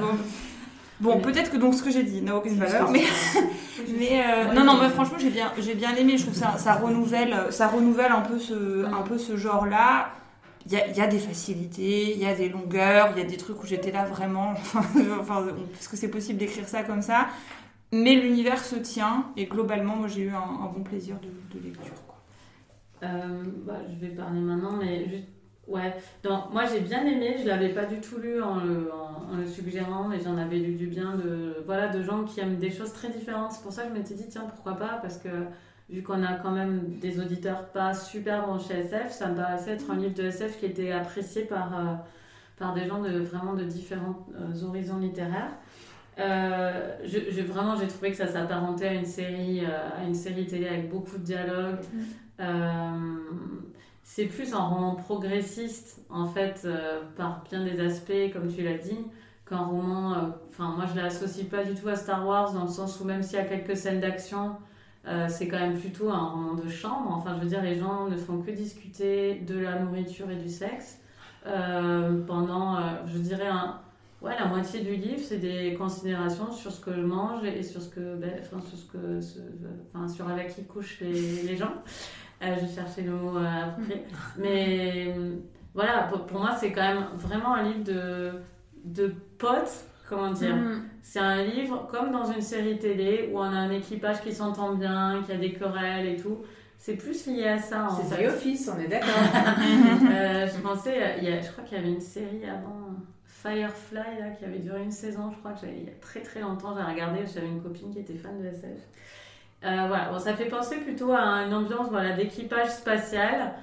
Bon, 1.01 1.21
peut-être 1.21 1.51
que 1.51 1.59
donc 1.59 1.75
ce 1.75 1.83
que 1.83 1.91
j'ai 1.91 2.03
dit 2.03 2.23
n'a 2.23 2.35
aucune 2.35 2.57
valeur, 2.57 2.91
mais, 2.91 3.05
mais 3.99 4.23
euh, 4.27 4.55
non, 4.55 4.65
non, 4.65 4.79
mais 4.81 4.89
franchement 4.89 5.19
j'ai 5.19 5.31
bien, 5.31 5.53
j'ai 5.59 5.75
bien 5.75 5.95
aimé. 5.97 6.17
Je 6.17 6.23
trouve 6.23 6.35
ça, 6.35 6.57
ça 6.57 6.77
renouvelle, 6.77 7.37
ça 7.51 7.69
renouvelle 7.69 8.13
un 8.13 8.23
peu 8.23 8.39
ce, 8.39 8.87
un 8.87 9.03
peu 9.03 9.19
ce 9.19 9.37
genre-là 9.37 10.13
il 10.71 10.97
y 10.97 11.01
a, 11.01 11.07
des 11.09 11.19
facilités, 11.19 12.13
il 12.13 12.19
y 12.19 12.27
a 12.27 12.35
des 12.35 12.49
longueurs, 12.49 13.11
il 13.17 13.19
y 13.19 13.25
a 13.25 13.29
des 13.29 13.37
trucs 13.37 13.61
où 13.63 13.67
j'étais 13.67 13.91
là 13.91 14.05
vraiment, 14.05 14.53
enfin, 15.21 15.47
parce 15.73 15.89
que 15.89 15.97
c'est 15.97 16.11
possible 16.11 16.39
d'écrire 16.39 16.69
ça 16.69 16.85
comme 16.85 17.03
ça, 17.03 17.29
mais 17.93 18.15
l'univers 18.15 18.63
se 18.65 18.77
tient 18.77 19.27
et 19.37 19.47
globalement, 19.47 19.97
moi 19.97 20.07
j'ai 20.07 20.23
eu 20.23 20.31
un, 20.31 20.71
bon 20.73 20.83
plaisir 20.85 21.17
de, 21.21 21.59
lecture. 21.59 21.95
Quoi. 22.07 22.17
Euh, 23.03 23.43
bah, 23.67 23.79
je 23.91 24.07
vais 24.07 24.15
parler 24.15 24.41
maintenant, 24.41 24.77
mais 24.79 25.25
ouais, 25.67 25.93
donc, 26.23 26.53
moi 26.53 26.67
j'ai 26.67 26.81
bien 26.81 27.05
aimé, 27.05 27.37
je 27.41 27.49
l'avais 27.49 27.71
pas 27.71 27.87
du 27.87 28.01
tout 28.01 28.19
lu 28.19 28.41
en 28.41 28.57
le, 28.57 28.93
en, 28.93 29.37
le 29.37 29.47
suggérant, 29.47 30.07
mais 30.07 30.21
j'en 30.21 30.37
avais 30.37 30.59
lu 30.59 30.75
du 30.75 30.87
bien 30.87 31.17
de, 31.17 31.65
voilà, 31.67 31.89
de 31.89 32.01
gens 32.01 32.23
qui 32.25 32.39
aiment 32.39 32.59
des 32.59 32.71
choses 32.71 32.93
très 32.93 33.09
différentes. 33.09 33.53
C'est 33.53 33.63
pour 33.63 33.73
ça 33.73 33.83
que 33.83 33.89
je 33.89 33.95
m'étais 33.95 34.15
dit, 34.15 34.29
tiens, 34.29 34.47
pourquoi 34.49 34.75
pas, 34.75 34.99
parce 35.03 35.19
que 35.19 35.29
vu 35.91 36.03
qu'on 36.03 36.23
a 36.23 36.35
quand 36.35 36.53
même 36.53 36.99
des 37.01 37.21
auditeurs 37.21 37.67
pas 37.69 37.93
super 37.95 38.47
branchés 38.47 38.75
SF, 38.75 39.11
ça 39.11 39.29
me 39.29 39.37
paraissait 39.37 39.73
être 39.73 39.91
un 39.91 39.97
livre 39.97 40.15
de 40.15 40.25
SF 40.25 40.59
qui 40.59 40.67
était 40.67 40.93
apprécié 40.93 41.45
par, 41.45 41.79
euh, 41.79 41.95
par 42.57 42.75
des 42.75 42.87
gens 42.87 43.03
de 43.03 43.19
vraiment 43.19 43.55
de 43.55 43.65
différents 43.65 44.27
euh, 44.39 44.65
horizons 44.65 44.99
littéraires. 44.99 45.51
Euh, 46.19 46.97
je, 47.05 47.43
vraiment, 47.43 47.77
j'ai 47.77 47.89
trouvé 47.89 48.11
que 48.11 48.17
ça 48.17 48.29
s'apparentait 48.29 48.89
à 48.89 48.95
une 48.95 49.07
série, 49.07 49.65
à 49.65 50.05
une 50.05 50.15
série 50.15 50.47
télé 50.47 50.69
avec 50.69 50.91
beaucoup 50.91 51.19
de 51.19 51.25
dialogues. 51.25 51.81
Mm. 52.39 53.19
c'est 54.03 54.27
plus 54.27 54.53
un 54.55 54.61
roman 54.61 54.95
progressiste, 54.95 56.03
en 56.11 56.27
fait, 56.27 56.69
par 57.17 57.43
bien 57.49 57.65
des 57.65 57.81
aspects, 57.81 58.33
comme 58.33 58.53
tu 58.53 58.63
l'as 58.63 58.79
dit, 58.79 58.99
qu'un 59.49 59.65
roman. 59.65 60.35
Enfin, 60.51 60.75
moi, 60.77 60.85
je 60.93 61.01
l'associe 61.01 61.47
pas 61.47 61.65
du 61.65 61.75
tout 61.75 61.89
à 61.89 61.97
Star 61.97 62.27
Wars, 62.27 62.53
dans 62.53 62.65
le 62.65 62.71
sens 62.71 63.01
où 63.01 63.05
même 63.05 63.23
s'il 63.23 63.39
y 63.39 63.43
a 63.43 63.45
quelques 63.45 63.77
scènes 63.77 64.01
d'action, 64.01 64.57
euh, 65.07 65.27
c'est 65.29 65.49
quand 65.49 65.59
même 65.59 65.79
plutôt 65.79 66.11
un 66.11 66.29
roman 66.29 66.55
de 66.55 66.69
chambre. 66.69 67.11
Enfin, 67.11 67.35
je 67.37 67.43
veux 67.43 67.49
dire, 67.49 67.63
les 67.63 67.77
gens 67.77 68.09
ne 68.09 68.17
font 68.17 68.43
que 68.43 68.51
discuter 68.51 69.37
de 69.37 69.59
la 69.59 69.79
nourriture 69.79 70.31
et 70.31 70.37
du 70.37 70.49
sexe. 70.49 71.01
Euh, 71.47 72.23
pendant, 72.27 72.77
euh, 72.77 72.81
je 73.07 73.17
dirais, 73.19 73.47
un, 73.47 73.81
ouais, 74.21 74.39
la 74.39 74.47
moitié 74.47 74.81
du 74.81 74.95
livre, 74.95 75.23
c'est 75.23 75.39
des 75.39 75.75
considérations 75.75 76.53
sur 76.53 76.71
ce 76.71 76.81
que 76.81 76.93
je 76.93 77.01
mange 77.01 77.45
et 77.45 77.63
sur 77.63 77.81
ce 77.81 77.89
que, 77.89 78.17
ben, 78.17 78.41
enfin, 79.95 80.07
sur 80.09 80.29
avec 80.29 80.55
qui 80.55 80.65
couchent 80.65 81.01
les, 81.01 81.57
gens. 81.57 81.73
je 82.43 82.67
cherchais 82.75 83.03
le 83.03 83.13
mot 83.13 83.39
après. 83.39 84.05
Mais 84.39 85.15
voilà, 85.73 86.03
pour, 86.05 86.27
pour 86.27 86.41
moi, 86.41 86.55
c'est 86.61 86.73
quand 86.73 86.83
même 86.83 87.07
vraiment 87.15 87.55
un 87.55 87.63
livre 87.63 87.85
de, 87.85 88.33
de 88.85 89.15
potes 89.39 89.87
comment 90.11 90.33
dire 90.33 90.57
mm. 90.57 90.83
C'est 91.03 91.21
un 91.21 91.43
livre 91.43 91.89
comme 91.91 92.11
dans 92.11 92.31
une 92.31 92.43
série 92.43 92.79
télé 92.79 93.31
où 93.33 93.39
on 93.39 93.43
a 93.43 93.47
un 93.47 93.71
équipage 93.71 94.21
qui 94.21 94.33
s'entend 94.33 94.75
bien, 94.75 95.23
qui 95.25 95.33
a 95.33 95.37
des 95.37 95.53
querelles 95.53 96.07
et 96.07 96.17
tout. 96.17 96.39
C'est 96.77 96.97
plus 96.97 97.27
lié 97.27 97.47
à 97.47 97.59
ça. 97.59 97.89
C'est 97.89 98.17
The 98.17 98.29
Office, 98.29 98.71
on 98.75 98.81
est 98.81 98.89
d'accord. 98.89 99.09
euh, 100.11 100.47
je 100.55 100.61
pensais, 100.61 101.17
il 101.19 101.25
y 101.25 101.33
a, 101.33 101.41
je 101.41 101.51
crois 101.51 101.65
qu'il 101.65 101.79
y 101.79 101.81
avait 101.81 101.93
une 101.93 102.01
série 102.01 102.45
avant 102.45 102.91
Firefly, 103.27 104.19
là, 104.21 104.31
qui 104.39 104.45
avait 104.45 104.59
duré 104.59 104.83
une 104.83 104.91
saison, 104.91 105.31
je 105.31 105.39
crois 105.39 105.53
que 105.53 105.67
il 105.67 105.85
y 105.85 105.89
a 105.89 105.99
très 106.01 106.21
très 106.21 106.41
longtemps, 106.41 106.75
j'ai 106.77 106.83
regardé, 106.83 107.21
j'avais 107.33 107.49
une 107.49 107.63
copine 107.63 107.91
qui 107.91 108.01
était 108.01 108.15
fan 108.15 108.39
de 108.39 108.49
SF. 108.49 108.71
Euh, 109.63 109.85
voilà, 109.89 110.11
bon, 110.11 110.19
ça 110.19 110.35
fait 110.35 110.47
penser 110.47 110.77
plutôt 110.77 111.13
à 111.13 111.45
une 111.47 111.55
ambiance 111.55 111.89
voilà, 111.91 112.15
d'équipage 112.17 112.71
spatial 112.71 113.55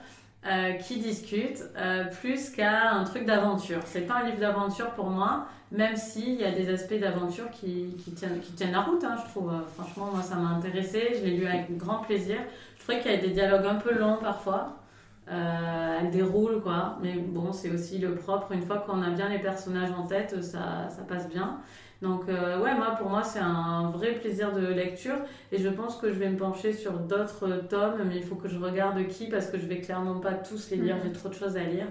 euh, 0.47 0.73
qui 0.73 0.99
discute, 0.99 1.63
euh, 1.77 2.05
plus 2.21 2.49
qu'à 2.51 2.91
un 2.91 3.03
truc 3.03 3.25
d'aventure. 3.25 3.81
C'est 3.85 4.01
pas 4.01 4.15
un 4.15 4.23
livre 4.23 4.39
d'aventure 4.39 4.91
pour 4.91 5.09
moi, 5.09 5.47
même 5.71 5.97
s'il 5.97 6.35
y 6.35 6.45
a 6.45 6.51
des 6.51 6.69
aspects 6.69 6.99
d'aventure 6.99 7.49
qui, 7.51 7.95
tiennent, 8.15 8.71
la 8.71 8.81
route, 8.81 9.03
hein, 9.03 9.15
je 9.21 9.29
trouve. 9.29 9.51
Franchement, 9.75 10.09
moi, 10.13 10.21
ça 10.21 10.35
m'a 10.35 10.49
intéressé, 10.49 11.15
je 11.19 11.25
l'ai 11.25 11.37
lu 11.37 11.47
avec 11.47 11.75
grand 11.75 11.97
plaisir. 11.97 12.37
Je 12.77 12.83
trouvais 12.83 12.99
qu'il 13.01 13.11
y 13.11 13.15
a 13.15 13.17
des 13.17 13.31
dialogues 13.31 13.65
un 13.65 13.75
peu 13.75 13.93
longs 13.93 14.17
parfois. 14.21 14.77
Euh, 15.29 15.97
elle 15.99 16.11
déroule 16.11 16.61
quoi, 16.61 16.97
mais 17.01 17.15
bon, 17.17 17.51
c'est 17.51 17.69
aussi 17.69 17.97
le 17.97 18.15
propre. 18.15 18.53
Une 18.53 18.61
fois 18.61 18.77
qu'on 18.77 19.01
a 19.01 19.09
bien 19.09 19.27
les 19.27 19.39
personnages 19.39 19.91
en 19.91 20.07
tête, 20.07 20.41
ça 20.41 20.87
passe 21.09 21.27
bien. 21.27 21.59
Donc, 22.01 22.23
euh, 22.29 22.61
ouais, 22.61 22.75
moi, 22.75 22.91
pour 22.91 23.09
moi, 23.09 23.23
c'est 23.23 23.39
un 23.39 23.89
vrai 23.89 24.13
plaisir 24.13 24.53
de 24.53 24.67
lecture 24.67 25.15
et 25.51 25.57
je 25.57 25.67
pense 25.67 25.97
que 25.97 26.13
je 26.13 26.19
vais 26.19 26.29
me 26.29 26.37
pencher 26.37 26.73
sur 26.73 26.93
d'autres 26.93 27.63
tomes, 27.69 28.03
mais 28.07 28.17
il 28.17 28.23
faut 28.23 28.35
que 28.35 28.47
je 28.47 28.57
regarde 28.57 29.05
qui 29.07 29.27
parce 29.27 29.47
que 29.47 29.57
je 29.57 29.65
vais 29.65 29.79
clairement 29.79 30.19
pas 30.19 30.33
tous 30.33 30.69
les 30.69 30.77
lire, 30.77 30.97
mhm. 30.97 31.01
j'ai 31.05 31.11
trop 31.11 31.29
de 31.29 31.33
choses 31.33 31.57
à 31.57 31.63
lire. 31.63 31.87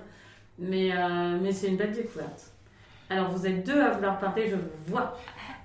Mais, 0.59 0.91
euh, 0.93 1.39
mais 1.43 1.53
c'est 1.53 1.67
une 1.67 1.77
belle 1.77 1.93
découverte. 1.93 2.53
Alors, 3.11 3.31
vous 3.31 3.47
êtes 3.47 3.67
deux 3.67 3.81
à 3.81 3.91
vouloir 3.91 4.19
parler, 4.19 4.49
je 4.49 4.55
vous 4.55 4.63
vois. 4.87 5.17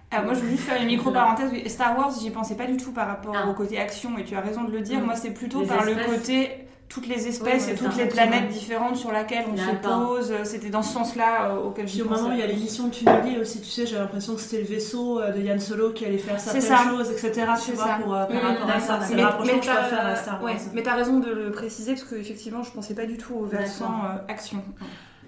Ah, 0.10 0.24
moi, 0.24 0.34
je 0.34 0.40
veux 0.42 0.50
juste 0.50 0.64
faire 0.64 0.82
une 0.82 0.88
micro-parenthèse. 0.88 1.52
Star 1.68 1.98
Wars, 1.98 2.12
j'y 2.20 2.30
pensais 2.32 2.56
pas 2.56 2.66
du 2.66 2.78
tout 2.78 2.92
par 2.92 3.08
rapport 3.08 3.34
ah. 3.36 3.48
au 3.48 3.54
côté 3.54 3.80
action, 3.80 4.18
et 4.18 4.26
tu 4.26 4.36
as 4.36 4.42
raison 4.42 4.64
de 4.64 4.72
le 4.72 4.82
dire. 4.82 5.00
Mhm. 5.00 5.06
Moi, 5.06 5.16
c'est 5.16 5.34
plutôt 5.34 5.66
par 5.66 5.86
le 5.86 5.96
côté 5.96 6.68
toutes 6.92 7.08
les 7.08 7.28
espèces 7.28 7.70
et 7.70 7.76
toutes 7.76 7.96
les 7.96 8.06
planètes 8.06 8.50
différentes 8.50 8.98
sur 8.98 9.12
lesquelles 9.12 9.46
on 9.52 9.58
se 9.58 9.76
pose. 9.82 10.34
C'était 10.44 10.70
dans 10.70 10.84
ce 10.84 10.94
sens-là 10.94 11.52
euh, 11.52 11.68
auquel 11.68 11.88
je 11.88 11.94
Puis 11.94 12.02
au 12.02 12.10
moment, 12.10 12.32
il 12.34 12.40
y 12.40 12.42
a 12.42 12.48
l'émission 12.48 12.88
de 12.88 12.94
Tunnelier 12.94 13.40
aussi, 13.40 13.62
tu 13.62 13.70
sais, 13.70 13.86
j'ai 13.86 13.98
l'impression 13.98 14.36
que 14.36 14.42
c'était 14.42 14.62
le 14.62 14.68
vaisseau 14.68 15.20
euh, 15.20 15.32
de 15.32 15.40
Yann 15.40 15.60
Solo 15.60 15.92
qui 15.92 16.06
allait 16.06 16.18
faire 16.18 16.40
certaines 16.40 16.90
choses, 16.90 17.10
etc. 17.10 17.46
Tu 17.66 17.72
vois, 17.72 17.98
pour, 18.04 18.14
euh, 18.14 18.26
par 18.26 18.42
rapport 18.42 18.70
à 18.70 18.80
ça. 18.80 19.00
C'est 19.08 19.16
le 19.16 19.24
rapprochement 19.24 19.60
que 19.60 19.66
je 19.66 19.72
peux 19.72 19.96
faire 19.96 20.06
à 20.06 20.16
Star 20.16 20.44
Wars. 20.44 20.56
mais 20.74 20.84
t'as 20.84 20.96
raison 20.96 21.20
de 21.20 21.32
le 21.32 21.52
préciser 21.52 21.94
parce 21.94 22.04
qu'effectivement, 22.04 22.64
je 22.64 22.72
pensais 22.72 22.94
pas 22.94 23.06
du 23.06 23.18
tout 23.18 23.36
au 23.36 23.46
versant 23.46 24.02
action. 24.28 24.62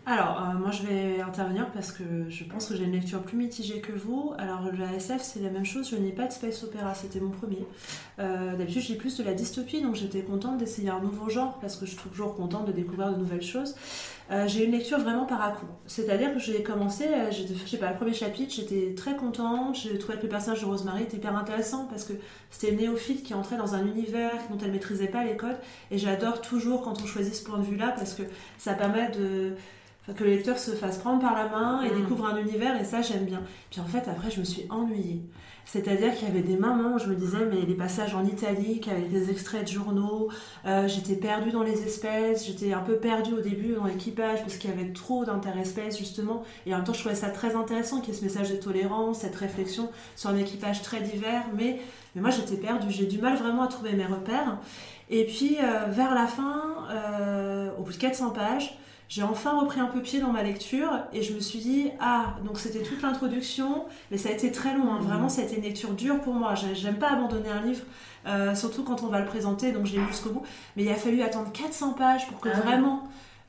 Alors, 0.05 0.37
euh, 0.41 0.59
moi 0.59 0.71
je 0.71 0.83
vais 0.83 1.21
intervenir 1.21 1.71
parce 1.71 1.93
que 1.93 2.03
je 2.27 2.43
pense 2.43 2.67
que 2.67 2.75
j'ai 2.75 2.83
une 2.83 2.91
lecture 2.91 3.21
plus 3.21 3.37
mitigée 3.37 3.79
que 3.79 3.93
vous. 3.93 4.33
Alors, 4.37 4.69
la 4.77 4.93
SF, 4.95 5.21
c'est 5.21 5.39
la 5.39 5.49
même 5.49 5.63
chose. 5.63 5.89
Je 5.89 5.95
n'ai 5.95 6.11
pas 6.11 6.27
de 6.27 6.33
space 6.33 6.61
opéra, 6.63 6.93
c'était 6.93 7.21
mon 7.21 7.29
premier. 7.29 7.65
Euh, 8.19 8.57
d'habitude, 8.57 8.81
j'ai 8.81 8.95
plus 8.95 9.15
de 9.17 9.23
la 9.23 9.33
dystopie, 9.33 9.81
donc 9.81 9.95
j'étais 9.95 10.21
contente 10.21 10.57
d'essayer 10.57 10.89
un 10.89 10.99
nouveau 10.99 11.29
genre 11.29 11.57
parce 11.61 11.77
que 11.77 11.85
je 11.85 11.91
suis 11.91 12.09
toujours 12.09 12.35
contente 12.35 12.65
de 12.65 12.73
découvrir 12.73 13.13
de 13.13 13.17
nouvelles 13.17 13.41
choses. 13.41 13.75
Euh, 14.29 14.45
j'ai 14.45 14.65
une 14.65 14.71
lecture 14.71 14.99
vraiment 14.99 15.25
par 15.25 15.41
à 15.41 15.51
coup. 15.51 15.67
C'est-à-dire 15.87 16.33
que 16.33 16.39
j'ai 16.39 16.63
commencé, 16.63 17.05
je 17.31 17.69
sais 17.69 17.77
pas, 17.77 17.91
le 17.91 17.95
premier 17.95 18.13
chapitre, 18.13 18.53
j'étais 18.53 18.93
très 18.95 19.15
contente. 19.15 19.77
J'ai 19.77 19.97
trouvé 19.99 20.17
que 20.17 20.23
le 20.23 20.29
personnage 20.29 20.59
de 20.59 20.65
Rosemary 20.65 21.03
était 21.03 21.15
hyper 21.15 21.37
intéressant 21.37 21.85
parce 21.89 22.03
que 22.03 22.13
c'était 22.51 22.73
une 22.73 22.79
néophyte 22.79 23.23
qui 23.23 23.33
entrait 23.33 23.57
dans 23.57 23.73
un 23.73 23.85
univers 23.87 24.33
dont 24.49 24.57
elle 24.61 24.71
maîtrisait 24.73 25.07
pas 25.07 25.23
les 25.23 25.37
codes. 25.37 25.59
Et 25.91 25.97
j'adore 25.97 26.41
toujours 26.41 26.81
quand 26.81 27.01
on 27.01 27.05
choisit 27.05 27.33
ce 27.33 27.43
point 27.45 27.57
de 27.57 27.63
vue-là 27.63 27.93
parce 27.95 28.15
que 28.15 28.23
ça 28.57 28.73
permet 28.73 29.09
de 29.11 29.55
que 30.11 30.23
le 30.23 30.31
lecteur 30.31 30.57
se 30.57 30.71
fasse 30.71 30.97
prendre 30.97 31.21
par 31.21 31.33
la 31.33 31.47
main 31.47 31.81
et 31.83 31.89
mm. 31.89 32.01
découvre 32.01 32.25
un 32.25 32.37
univers, 32.37 32.79
et 32.79 32.83
ça 32.83 33.01
j'aime 33.01 33.25
bien. 33.25 33.41
Puis 33.71 33.79
en 33.79 33.85
fait, 33.85 34.09
après, 34.09 34.29
je 34.29 34.39
me 34.39 34.45
suis 34.45 34.65
ennuyée. 34.69 35.21
C'est-à-dire 35.65 36.13
qu'il 36.13 36.27
y 36.27 36.31
avait 36.31 36.41
des 36.41 36.57
moments 36.57 36.95
où 36.95 36.99
je 36.99 37.07
me 37.07 37.15
disais, 37.15 37.45
mais 37.49 37.61
les 37.61 37.73
passages 37.73 38.13
en 38.15 38.25
italique 38.25 38.87
avec 38.89 39.09
des 39.09 39.31
extraits 39.31 39.63
de 39.63 39.69
journaux, 39.69 40.29
euh, 40.65 40.87
j'étais 40.87 41.15
perdue 41.15 41.51
dans 41.51 41.63
les 41.63 41.83
espèces, 41.83 42.45
j'étais 42.45 42.73
un 42.73 42.81
peu 42.81 42.97
perdue 42.97 43.33
au 43.33 43.39
début 43.39 43.73
dans 43.73 43.85
l'équipage 43.85 44.41
parce 44.41 44.57
qu'il 44.57 44.69
y 44.69 44.73
avait 44.73 44.91
trop 44.91 45.23
d'interespèces 45.23 45.97
justement, 45.97 46.43
et 46.65 46.73
en 46.73 46.77
même 46.77 46.85
temps 46.85 46.93
je 46.93 46.99
trouvais 46.99 47.15
ça 47.15 47.29
très 47.29 47.55
intéressant 47.55 48.01
qu'il 48.01 48.13
y 48.13 48.17
ait 48.17 48.19
ce 48.19 48.25
message 48.25 48.51
de 48.51 48.57
tolérance, 48.57 49.19
cette 49.19 49.35
réflexion 49.35 49.89
sur 50.15 50.29
un 50.29 50.37
équipage 50.37 50.81
très 50.81 50.99
divers, 50.99 51.45
mais, 51.55 51.79
mais 52.13 52.21
moi 52.21 52.29
j'étais 52.29 52.57
perdue, 52.57 52.91
j'ai 52.91 53.05
du 53.05 53.19
mal 53.19 53.37
vraiment 53.37 53.63
à 53.63 53.67
trouver 53.67 53.93
mes 53.93 54.05
repères. 54.05 54.57
Et 55.09 55.25
puis 55.25 55.57
euh, 55.61 55.85
vers 55.89 56.13
la 56.13 56.27
fin, 56.27 56.61
euh, 56.91 57.69
au 57.77 57.83
bout 57.83 57.93
de 57.93 57.97
400 57.97 58.31
pages, 58.31 58.77
j'ai 59.13 59.21
enfin 59.21 59.59
repris 59.59 59.79
un 59.79 59.85
peu 59.85 60.01
pied 60.01 60.19
dans 60.19 60.31
ma 60.31 60.41
lecture 60.41 60.89
et 61.13 61.21
je 61.21 61.35
me 61.35 61.39
suis 61.39 61.59
dit 61.59 61.91
ah 61.99 62.33
donc 62.43 62.57
c'était 62.57 62.81
toute 62.81 62.99
l'introduction 63.03 63.85
mais 64.09 64.17
ça 64.17 64.29
a 64.29 64.31
été 64.31 64.51
très 64.51 64.75
long 64.75 64.91
hein. 64.91 64.99
mmh. 64.99 65.05
vraiment 65.05 65.29
ça 65.29 65.41
a 65.41 65.45
été 65.45 65.57
une 65.57 65.61
lecture 65.61 65.93
dure 65.93 66.19
pour 66.19 66.33
moi 66.33 66.55
j'aime 66.55 66.97
pas 66.97 67.11
abandonner 67.11 67.49
un 67.49 67.61
livre 67.61 67.83
euh, 68.25 68.55
surtout 68.55 68.83
quand 68.83 69.03
on 69.03 69.07
va 69.07 69.19
le 69.19 69.27
présenter 69.27 69.71
donc 69.71 69.85
j'ai 69.85 69.97
lu 69.97 70.07
jusqu'au 70.07 70.31
bout 70.31 70.43
mais 70.75 70.83
il 70.83 70.89
a 70.89 70.95
fallu 70.95 71.21
attendre 71.21 71.51
400 71.51 71.93
pages 71.93 72.27
pour 72.27 72.39
que 72.39 72.49
ah 72.51 72.59
vraiment 72.61 73.03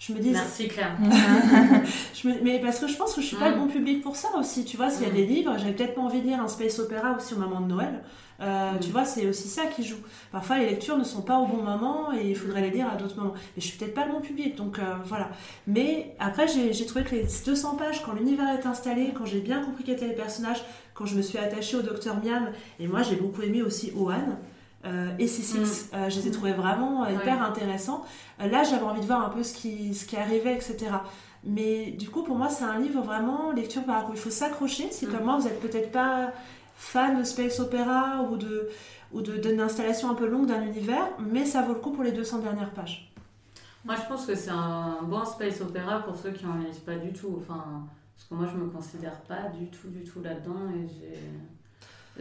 je 0.06 0.12
me 0.12 0.18
dise 0.18 0.32
merci 0.32 0.68
Claire 0.68 0.96
je 2.14 2.28
mais 2.42 2.60
parce 2.60 2.78
que 2.78 2.86
je 2.86 2.96
pense 2.96 3.14
que 3.14 3.20
je 3.20 3.26
suis 3.26 3.36
pas 3.36 3.50
le 3.50 3.56
mmh. 3.56 3.58
bon 3.58 3.68
public 3.68 4.02
pour 4.02 4.16
ça 4.16 4.28
aussi 4.38 4.64
tu 4.64 4.76
vois 4.76 4.90
s'il 4.90 5.06
y 5.06 5.10
a 5.10 5.12
mmh. 5.12 5.16
des 5.16 5.26
livres 5.26 5.54
j'avais 5.58 5.72
peut-être 5.72 5.94
pas 5.94 6.02
envie 6.02 6.20
de 6.20 6.26
lire 6.26 6.40
un 6.40 6.48
space 6.48 6.78
opéra 6.78 7.16
aussi 7.16 7.34
au 7.34 7.38
moment 7.38 7.60
de 7.60 7.68
Noël 7.68 8.02
euh, 8.40 8.72
mm. 8.72 8.80
Tu 8.80 8.90
vois, 8.90 9.04
c'est 9.04 9.26
aussi 9.26 9.48
ça 9.48 9.66
qui 9.66 9.84
joue. 9.84 9.98
Parfois, 10.32 10.58
les 10.58 10.66
lectures 10.66 10.98
ne 10.98 11.04
sont 11.04 11.22
pas 11.22 11.38
au 11.38 11.46
bon 11.46 11.62
moment 11.62 12.12
et 12.12 12.30
il 12.30 12.36
faudrait 12.36 12.62
les 12.62 12.70
lire 12.70 12.88
à 12.92 12.96
d'autres 12.96 13.16
moments. 13.16 13.34
Mais 13.34 13.62
je 13.62 13.66
suis 13.66 13.78
peut-être 13.78 13.94
pas 13.94 14.06
le 14.06 14.12
bon 14.12 14.20
public, 14.20 14.56
donc 14.56 14.78
euh, 14.78 14.82
voilà. 15.04 15.30
Mais 15.66 16.14
après, 16.18 16.46
j'ai 16.48 16.86
trouvé 16.86 17.04
que 17.04 17.14
les 17.14 17.26
200 17.44 17.76
pages, 17.76 18.02
quand 18.02 18.12
l'univers 18.12 18.48
est 18.58 18.66
installé, 18.66 19.12
quand 19.16 19.26
j'ai 19.26 19.40
bien 19.40 19.62
compris 19.62 19.84
qui 19.84 19.92
étaient 19.92 20.08
les 20.08 20.14
personnages, 20.14 20.62
quand 20.94 21.06
je 21.06 21.16
me 21.16 21.22
suis 21.22 21.38
attachée 21.38 21.76
au 21.76 21.82
docteur 21.82 22.16
Miam, 22.24 22.50
et 22.78 22.86
moi 22.86 23.02
j'ai 23.02 23.16
beaucoup 23.16 23.42
aimé 23.42 23.62
aussi 23.62 23.92
Ohan. 23.96 24.38
Euh, 24.84 25.10
et 25.18 25.26
C6, 25.26 25.56
mm. 25.56 26.10
je 26.10 26.20
les 26.20 26.28
ai 26.28 26.30
trouvés 26.30 26.52
vraiment 26.52 27.06
hyper 27.06 27.42
intéressants. 27.42 28.04
là, 28.38 28.64
j'avais 28.64 28.84
envie 28.84 29.00
de 29.00 29.06
voir 29.06 29.24
un 29.24 29.30
peu 29.30 29.42
ce 29.42 29.54
qui, 29.54 29.94
ce 29.94 30.06
qui 30.06 30.16
arrivait, 30.16 30.54
etc. 30.54 30.76
Mais 31.44 31.90
du 31.92 32.08
coup, 32.08 32.22
pour 32.22 32.36
moi, 32.36 32.48
c'est 32.48 32.64
un 32.64 32.78
livre 32.78 33.02
vraiment 33.02 33.52
lecture 33.52 33.84
par 33.84 34.08
où 34.08 34.12
il 34.12 34.18
faut 34.18 34.30
s'accrocher. 34.30 34.90
Si 34.90 35.06
mm. 35.06 35.10
comme 35.10 35.24
moi, 35.24 35.38
vous 35.38 35.44
n'êtes 35.44 35.60
peut-être 35.60 35.92
pas 35.92 36.32
fan 36.76 37.18
de 37.18 37.24
space 37.24 37.60
opéra 37.60 38.26
ou 38.30 38.36
de 38.36 38.68
ou 39.12 39.22
d'une 39.22 39.60
installation 39.60 40.10
un 40.10 40.14
peu 40.14 40.26
longue 40.26 40.46
d'un 40.46 40.62
univers, 40.62 41.08
mais 41.20 41.44
ça 41.44 41.62
vaut 41.62 41.72
le 41.72 41.78
coup 41.78 41.92
pour 41.92 42.02
les 42.02 42.10
200 42.10 42.40
dernières 42.40 42.72
pages. 42.72 43.12
Moi, 43.84 43.94
je 43.96 44.08
pense 44.08 44.26
que 44.26 44.34
c'est 44.34 44.50
un 44.50 45.02
bon 45.02 45.24
space 45.24 45.60
opéra 45.60 46.00
pour 46.00 46.16
ceux 46.16 46.30
qui 46.30 46.44
n'en 46.44 46.56
lisent 46.56 46.80
pas 46.80 46.96
du 46.96 47.12
tout. 47.12 47.38
Enfin, 47.38 47.86
parce 48.16 48.28
que 48.28 48.34
moi, 48.34 48.46
je 48.52 48.58
me 48.58 48.68
considère 48.70 49.20
pas 49.22 49.48
du 49.56 49.66
tout, 49.68 49.88
du 49.88 50.02
tout 50.02 50.20
là-dedans 50.20 50.68
et 50.74 50.88
j'ai 50.88 51.18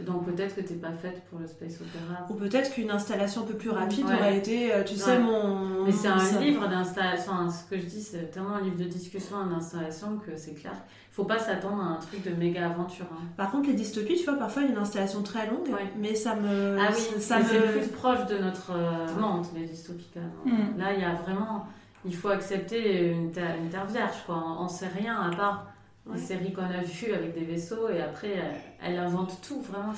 donc 0.04 0.26
peut-être 0.26 0.54
que 0.54 0.60
tu 0.60 0.74
n'es 0.74 0.78
pas 0.78 0.92
faite 0.92 1.22
pour 1.30 1.38
le 1.38 1.46
space 1.46 1.80
opéra. 1.80 2.26
Ou 2.30 2.34
peut-être 2.34 2.72
qu'une 2.72 2.90
installation 2.90 3.42
un 3.42 3.46
peu 3.46 3.54
plus 3.54 3.70
rapide 3.70 4.04
aurait 4.04 4.38
été, 4.38 4.72
euh, 4.72 4.84
tu 4.84 4.96
sais, 4.96 5.18
mon... 5.18 5.84
Mais 5.84 5.92
c'est 5.92 6.08
un 6.08 6.40
livre 6.40 6.68
d'installation, 6.68 7.50
ce 7.50 7.68
que 7.68 7.80
je 7.80 7.86
dis, 7.86 8.02
c'est 8.02 8.30
tellement 8.30 8.56
un 8.56 8.62
livre 8.62 8.76
de 8.76 8.84
discussion, 8.84 9.46
d'installation 9.46 10.18
que 10.18 10.36
c'est 10.36 10.54
clair. 10.54 10.74
Il 11.10 11.14
faut 11.14 11.24
pas 11.24 11.38
s'attendre 11.38 11.82
à 11.82 11.86
un 11.86 11.96
truc 11.96 12.24
de 12.24 12.34
méga 12.34 12.66
aventure. 12.66 13.06
Hein. 13.12 13.24
Par 13.36 13.50
contre, 13.50 13.68
les 13.68 13.74
dystopies, 13.74 14.16
tu 14.16 14.24
vois, 14.24 14.34
parfois 14.34 14.62
il 14.62 14.66
y 14.66 14.68
a 14.68 14.72
une 14.74 14.82
installation 14.82 15.22
très 15.22 15.46
longue, 15.46 15.68
mais 15.98 16.14
ça 16.14 16.34
me... 16.34 16.78
Ah 16.78 16.90
oui, 16.90 17.20
ça 17.20 17.38
me... 17.38 17.44
c'est 17.44 17.78
plus 17.78 17.88
proche 17.88 18.26
de 18.26 18.38
notre 18.38 18.72
euh, 18.72 19.20
monde, 19.20 19.46
les 19.54 19.66
dystopies 19.66 20.10
mm. 20.44 20.78
Là, 20.78 20.92
il 20.94 21.00
y 21.00 21.04
a 21.04 21.14
vraiment... 21.14 21.66
Il 22.04 22.14
faut 22.14 22.28
accepter 22.28 23.10
une 23.10 23.30
terre, 23.30 23.56
une 23.56 23.70
terre 23.70 23.86
vierge, 23.86 24.24
quoi. 24.26 24.36
On 24.58 24.64
ne 24.64 24.68
sait 24.68 24.88
rien 24.88 25.18
à 25.20 25.34
part 25.34 25.74
les 26.12 26.20
séries 26.20 26.52
qu'on 26.52 26.62
a 26.62 26.82
vues 26.82 27.12
avec 27.12 27.34
des 27.34 27.44
vaisseaux 27.44 27.88
et 27.88 28.00
après 28.00 28.36
elle, 28.84 28.98
invente 28.98 29.38
tout 29.46 29.60
vraiment 29.60 29.92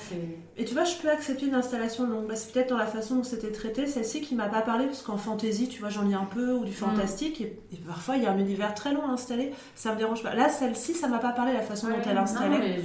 et 0.57 0.65
tu 0.65 0.73
vois 0.73 0.83
je 0.83 0.95
peux 0.95 1.09
accepter 1.09 1.45
une 1.45 1.55
installation 1.55 2.07
longue 2.07 2.31
c'est 2.35 2.51
peut-être 2.51 2.69
dans 2.69 2.77
la 2.77 2.85
façon 2.85 3.15
dont 3.15 3.23
c'était 3.23 3.51
traité 3.51 3.85
celle-ci 3.85 4.21
qui 4.21 4.35
m'a 4.35 4.47
pas 4.47 4.61
parlé 4.61 4.85
parce 4.85 5.01
qu'en 5.01 5.17
fantasy 5.17 5.67
tu 5.67 5.79
vois 5.79 5.89
j'en 5.89 6.03
lis 6.03 6.13
un 6.13 6.25
peu 6.25 6.53
ou 6.53 6.65
du 6.65 6.71
mm. 6.71 6.75
fantastique 6.75 7.41
et, 7.41 7.57
parfois 7.87 8.17
il 8.17 8.23
y 8.23 8.25
a 8.25 8.31
un 8.31 8.37
univers 8.37 8.73
très 8.73 8.93
long 8.93 9.07
à 9.07 9.11
installer 9.11 9.53
ça 9.75 9.93
me 9.93 9.97
dérange 9.97 10.23
pas. 10.23 10.33
Là 10.33 10.49
celle-ci 10.49 10.93
ça 10.93 11.07
m'a 11.07 11.19
pas 11.19 11.31
parlé 11.31 11.53
la 11.53 11.61
façon 11.61 11.87
dont 11.87 11.95
elle 12.09 12.17
installait 12.17 12.81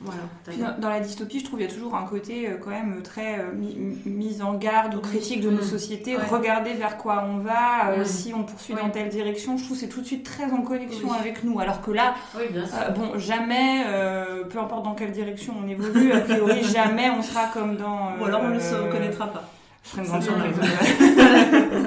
voilà. 0.00 0.72
dans, 0.78 0.88
la 0.88 1.00
dystopie 1.00 1.40
je 1.40 1.44
trouve 1.44 1.60
il 1.60 1.66
y 1.66 1.70
a 1.70 1.72
toujours 1.72 1.94
un 1.94 2.04
côté 2.04 2.48
euh, 2.48 2.58
quand 2.58 2.70
même 2.70 3.02
très 3.02 3.40
euh, 3.40 3.52
mise 4.04 4.42
en 4.42 4.54
garde 4.54 4.94
ou 4.94 5.00
critique 5.00 5.40
de 5.40 5.50
nos 5.50 5.62
mm. 5.62 5.64
sociétés 5.64 6.16
regarder 6.16 6.74
vers 6.74 6.96
quoi 6.98 7.24
on 7.28 7.38
va 7.38 7.90
euh, 7.90 8.04
si 8.04 8.32
on 8.34 8.44
poursuit 8.44 8.74
dans 8.74 8.90
telle 8.90 9.08
direction 9.08 9.56
je 9.56 9.64
trouve 9.64 9.76
c'est 9.76 9.88
tout 9.88 10.00
de 10.00 10.06
suite 10.06 10.24
très 10.24 10.50
en 10.50 10.62
connexion 10.62 11.12
avec 11.12 11.44
nous. 11.44 11.58
Alors 11.60 11.80
que 11.80 11.90
là 11.90 12.14
euh, 12.36 12.90
bon, 12.90 13.18
jamais, 13.18 13.84
euh, 13.86 14.44
peu 14.44 14.58
importe 14.58 14.84
dans 14.84 14.94
quelle 14.94 15.12
direction 15.12 15.43
on 15.50 15.66
évolue, 15.66 16.12
a 16.12 16.20
priori, 16.20 16.62
jamais 16.72 17.10
on 17.10 17.22
sera 17.22 17.46
comme 17.52 17.76
dans. 17.76 18.16
Ou 18.20 18.24
alors 18.24 18.42
on 18.42 18.48
ne 18.48 18.54
le 18.54 18.60
euh, 18.60 18.90
connaîtra 18.90 19.26
pas. 19.32 19.50
Je 19.82 19.90
serais 19.90 20.04
surprise. 20.22 20.56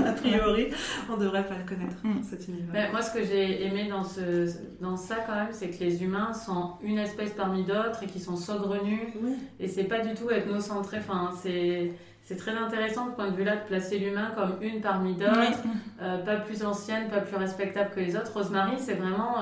a 0.05 0.11
priori, 0.13 0.67
on 1.09 1.17
ne 1.17 1.23
devrait 1.23 1.45
pas 1.45 1.55
le 1.55 1.67
connaître, 1.67 1.95
mm. 2.03 2.21
cet 2.23 2.47
univers. 2.47 2.91
moi, 2.91 3.01
ce 3.01 3.11
que 3.11 3.23
j'ai 3.23 3.65
aimé 3.65 3.87
dans, 3.89 4.03
ce, 4.03 4.47
dans 4.79 4.97
ça, 4.97 5.15
quand 5.25 5.33
même, 5.33 5.47
c'est 5.51 5.71
que 5.71 5.83
les 5.83 6.03
humains 6.03 6.31
sont 6.31 6.73
une 6.83 6.99
espèce 6.99 7.31
parmi 7.31 7.63
d'autres 7.63 8.03
et 8.03 8.05
qui 8.05 8.19
sont 8.19 8.35
saugrenus. 8.35 9.09
Oui. 9.19 9.31
Et 9.59 9.67
c'est 9.67 9.85
pas 9.85 9.99
du 9.99 10.13
tout 10.13 10.29
ethnocentré. 10.29 10.97
Enfin, 10.97 11.31
c'est. 11.41 11.91
C'est 12.23 12.35
très 12.35 12.51
intéressant 12.51 13.05
de 13.05 13.11
point 13.11 13.31
de 13.31 13.37
vue-là 13.37 13.55
de 13.55 13.61
placer 13.67 13.99
l'humain 13.99 14.33
comme 14.35 14.57
une 14.61 14.81
parmi 14.81 15.13
d'autres, 15.13 15.63
pas 15.97 16.35
plus 16.35 16.65
ancienne, 16.65 17.07
pas 17.07 17.21
plus 17.21 17.37
respectable 17.37 17.89
que 17.95 18.01
les 18.01 18.17
autres. 18.17 18.33
Rosemary, 18.33 18.75
c'est 18.79 18.95
vraiment 18.95 19.37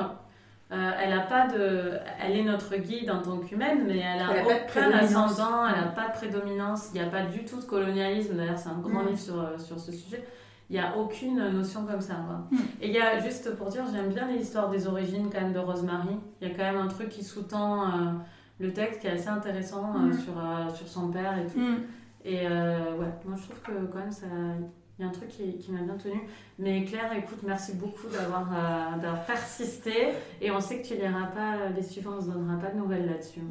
euh, 0.72 0.92
elle 1.00 1.14
a 1.14 1.20
pas 1.22 1.48
de, 1.48 1.92
elle 2.20 2.38
est 2.38 2.44
notre 2.44 2.76
guide 2.76 3.12
en 3.12 3.22
tant 3.22 3.38
qu'humaine, 3.38 3.84
mais 3.86 4.00
elle 4.00 4.22
a, 4.22 4.32
aucun 4.44 4.92
ascendant, 4.92 5.68
elle 5.68 5.80
n'a 5.80 5.88
pas 5.92 6.08
de 6.08 6.14
prédominance, 6.14 6.90
il 6.94 7.00
n'y 7.00 7.06
a 7.06 7.10
pas 7.10 7.24
du 7.24 7.46
tout 7.46 7.58
de 7.58 7.66
colonialisme. 7.66 8.36
D'ailleurs, 8.36 8.58
c'est 8.58 8.70
un 8.70 8.80
grand 8.80 9.04
mm. 9.04 9.08
livre 9.08 9.20
sur, 9.20 9.40
euh, 9.40 9.58
sur 9.60 9.80
ce 9.80 9.92
sujet. 9.92 10.26
Il 10.72 10.74
n'y 10.74 10.82
a 10.82 10.98
aucune 10.98 11.38
notion 11.52 11.86
comme 11.86 12.02
ça. 12.02 12.16
Hmm. 12.16 12.58
Et 12.82 12.88
il 12.88 12.94
y 12.94 13.00
a, 13.00 13.20
juste 13.20 13.56
pour 13.56 13.70
dire, 13.70 13.84
j'aime 13.94 14.10
bien 14.10 14.28
l'histoire 14.28 14.72
des 14.72 14.88
origines 14.88 15.30
quand 15.32 15.42
même 15.42 15.54
de 15.54 15.60
Rosemary. 15.60 16.18
Il 16.42 16.48
y 16.48 16.52
a 16.52 16.56
quand 16.56 16.64
même 16.64 16.82
un 16.82 16.88
truc 16.88 17.10
qui 17.10 17.24
sous-tend 17.24 17.84
euh, 17.84 18.12
le 18.60 18.74
texte 18.74 19.02
qui 19.02 19.06
est 19.06 19.12
assez 19.12 19.28
intéressant 19.28 19.94
euh, 19.94 20.08
hmm. 20.08 20.14
sur, 20.14 20.76
sur 20.76 20.88
son 20.88 21.12
père 21.12 21.38
et 21.38 21.46
tout. 21.46 21.60
Et 22.24 22.48
ouais, 22.48 23.14
moi 23.26 23.36
je 23.38 23.44
trouve 23.44 23.62
que 23.62 23.86
quand 23.92 24.00
même 24.00 24.12
ça. 24.12 24.26
Il 24.98 25.02
y 25.02 25.06
a 25.06 25.10
un 25.10 25.12
truc 25.12 25.28
qui, 25.28 25.58
qui 25.58 25.72
m'a 25.72 25.82
bien 25.82 25.98
tenu. 25.98 26.22
Mais 26.58 26.86
Claire, 26.86 27.12
écoute, 27.18 27.40
merci 27.44 27.74
beaucoup 27.74 28.08
d'avoir 28.08 28.50
persisté. 29.28 30.14
Et 30.42 30.52
on 30.52 30.62
sait 30.62 30.82
que 30.82 30.88
tu 30.88 30.96
liras 30.96 31.28
pas 31.28 31.70
les 31.76 31.84
suivants, 31.84 32.12
on 32.14 32.16
ne 32.16 32.22
se 32.22 32.28
donnera 32.28 32.58
pas 32.58 32.70
de 32.70 32.78
nouvelles 32.78 33.06
là-dessus. 33.06 33.42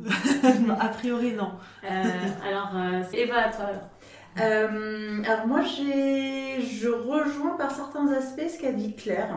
a 0.81 0.89
priori, 0.89 1.33
non. 1.33 1.51
alors, 1.87 2.71
Eva, 3.13 3.49
à 3.49 3.53
toi. 3.53 3.67
Euh, 4.41 5.23
alors 5.25 5.47
moi, 5.47 5.63
je 5.63 6.89
rejoins 6.89 7.57
par 7.57 7.71
certains 7.71 8.09
aspects 8.13 8.49
ce 8.49 8.61
qu'a 8.61 8.73
dit 8.73 8.95
Claire. 8.95 9.37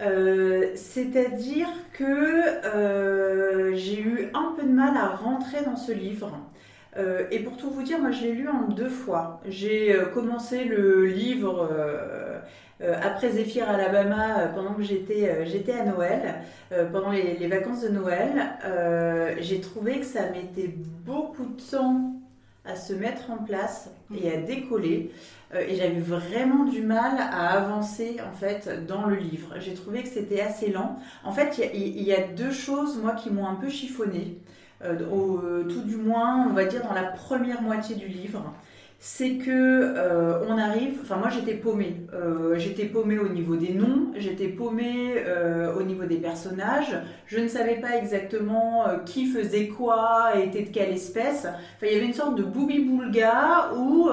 Euh, 0.00 0.72
c'est-à-dire 0.76 1.68
que 1.92 2.04
euh, 2.04 3.74
j'ai 3.74 4.00
eu 4.00 4.28
un 4.32 4.54
peu 4.56 4.62
de 4.62 4.72
mal 4.72 4.96
à 4.96 5.08
rentrer 5.08 5.64
dans 5.64 5.76
ce 5.76 5.92
livre. 5.92 6.30
Et 7.30 7.38
pour 7.40 7.56
tout 7.56 7.70
vous 7.70 7.82
dire, 7.82 7.98
moi 8.00 8.10
je 8.10 8.22
l'ai 8.22 8.32
lu 8.32 8.48
en 8.48 8.68
deux 8.68 8.88
fois. 8.88 9.40
J'ai 9.46 9.96
commencé 10.14 10.64
le 10.64 11.06
livre 11.06 11.68
après 12.80 13.30
Zephyr 13.30 13.68
Alabama 13.68 14.48
pendant 14.54 14.74
que 14.74 14.82
j'étais 14.82 15.46
j'étais 15.46 15.74
à 15.74 15.84
Noël, 15.84 16.42
pendant 16.92 17.10
les, 17.10 17.46
vacances 17.46 17.82
de 17.82 17.88
Noël. 17.88 19.38
j'ai 19.38 19.60
trouvé 19.60 20.00
que 20.00 20.06
ça 20.06 20.30
mettait 20.30 20.74
beaucoup 21.04 21.46
de 21.46 21.60
temps 21.60 22.18
à 22.68 22.76
se 22.76 22.92
mettre 22.92 23.30
en 23.30 23.38
place 23.38 23.90
et 24.14 24.30
à 24.30 24.36
décoller. 24.36 25.10
Euh, 25.54 25.64
et 25.66 25.76
j'avais 25.76 26.00
vraiment 26.00 26.64
du 26.64 26.82
mal 26.82 27.16
à 27.18 27.48
avancer 27.52 28.18
en 28.20 28.36
fait 28.36 28.86
dans 28.86 29.06
le 29.06 29.16
livre. 29.16 29.54
J'ai 29.58 29.74
trouvé 29.74 30.02
que 30.02 30.08
c'était 30.08 30.40
assez 30.40 30.70
lent. 30.70 30.98
En 31.24 31.32
fait, 31.32 31.58
il 31.74 32.02
y, 32.02 32.12
a 32.12 32.26
deux 32.26 32.52
choses 32.52 32.98
moi 32.98 33.12
qui 33.12 33.30
m'ont 33.30 33.46
un 33.46 33.54
peu 33.54 33.68
chiffonné. 33.68 34.38
Euh, 34.84 34.94
euh, 35.00 35.64
tout 35.64 35.82
du 35.82 35.96
moins, 35.96 36.46
on 36.48 36.52
va 36.52 36.64
dire 36.64 36.82
dans 36.82 36.94
la 36.94 37.02
première 37.02 37.62
moitié 37.62 37.96
du 37.96 38.06
livre 38.06 38.52
c'est 39.00 39.34
que 39.34 39.48
euh, 39.48 40.44
on 40.48 40.58
arrive. 40.58 40.98
Enfin, 41.02 41.18
moi 41.18 41.28
j'étais 41.28 41.54
paumée. 41.54 41.94
J'étais 42.56 42.86
paumée 42.86 43.16
au 43.20 43.28
niveau 43.28 43.54
des 43.54 43.72
noms, 43.72 44.08
j'étais 44.16 44.48
paumée 44.48 45.22
au 45.78 45.84
niveau 45.84 46.04
des 46.04 46.16
personnages. 46.16 46.98
Je 47.26 47.38
ne 47.38 47.46
savais 47.46 47.76
pas 47.76 47.96
exactement 47.96 48.86
qui 49.06 49.26
faisait 49.26 49.68
quoi, 49.68 50.32
était 50.34 50.62
de 50.62 50.70
quelle 50.70 50.90
espèce. 50.90 51.46
Enfin, 51.46 51.86
il 51.86 51.92
y 51.92 51.94
avait 51.94 52.06
une 52.06 52.12
sorte 52.12 52.34
de 52.34 52.42
boubi-boulga 52.42 53.70
ou 53.76 54.08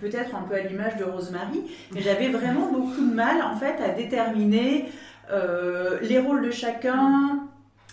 peut-être 0.00 0.34
un 0.34 0.48
peu 0.48 0.54
à 0.54 0.60
l'image 0.60 0.96
de 0.96 1.04
Rosemary, 1.04 1.60
mais 1.92 2.00
j'avais 2.00 2.28
vraiment 2.28 2.72
beaucoup 2.72 3.04
de 3.04 3.14
mal 3.14 3.42
en 3.42 3.56
fait 3.56 3.76
à 3.84 3.90
déterminer 3.90 4.88
les 6.00 6.18
rôles 6.18 6.42
de 6.42 6.50
chacun, 6.50 7.47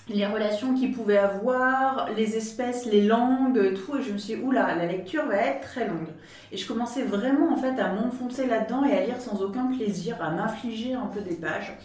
les 0.08 0.26
relations 0.26 0.76
qu'ils 0.76 0.92
pouvaient 0.92 1.18
avoir, 1.18 2.10
les 2.16 2.38
espèces, 2.38 2.86
les 2.86 3.02
langues, 3.02 3.74
tout. 3.74 3.98
Et 3.98 4.04
je 4.04 4.12
me 4.12 4.18
suis 4.18 4.36
dit, 4.36 4.42
oula, 4.42 4.76
la 4.76 4.86
lecture 4.86 5.26
va 5.26 5.38
être 5.38 5.62
très 5.62 5.88
longue. 5.88 6.10
Et 6.52 6.58
je 6.58 6.68
commençais 6.68 7.04
vraiment 7.04 7.52
en 7.52 7.58
fait 7.58 7.80
à 7.80 7.92
m'enfoncer 7.94 8.46
là-dedans 8.46 8.84
et 8.86 8.96
à 8.96 9.06
lire 9.06 9.20
sans 9.20 9.42
aucun 9.42 9.66
plaisir, 9.66 10.18
à 10.22 10.30
m'infliger 10.30 10.94
un 10.94 11.08
peu 11.08 11.22
des 11.22 11.36
pages. 11.36 11.78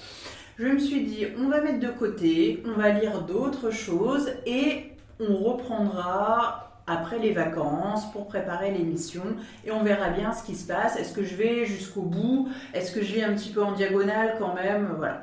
Je 0.59 0.67
me 0.67 0.79
suis 0.79 1.05
dit, 1.05 1.27
on 1.39 1.49
va 1.49 1.63
mettre 1.63 1.81
de 1.81 1.89
côté, 1.89 2.63
on 2.67 2.79
va 2.79 2.91
lire 2.91 3.23
d'autres 3.23 3.71
choses 3.71 4.31
et 4.45 4.93
on 5.19 5.37
reprendra 5.37 6.67
après 6.87 7.19
les 7.19 7.33
vacances 7.33 8.11
pour 8.13 8.27
préparer 8.27 8.71
l'émission 8.73 9.23
et 9.65 9.71
on 9.71 9.83
verra 9.83 10.11
bien 10.11 10.33
ce 10.33 10.43
qui 10.43 10.55
se 10.55 10.67
passe. 10.67 10.99
Est-ce 10.99 11.15
que 11.15 11.25
je 11.25 11.35
vais 11.37 11.65
jusqu'au 11.65 12.03
bout? 12.03 12.49
Est-ce 12.75 12.93
que 12.93 13.03
je 13.03 13.15
vais 13.15 13.23
un 13.23 13.33
petit 13.33 13.51
peu 13.51 13.63
en 13.63 13.73
diagonale 13.73 14.37
quand 14.39 14.55
même? 14.55 14.95
Voilà. 14.99 15.23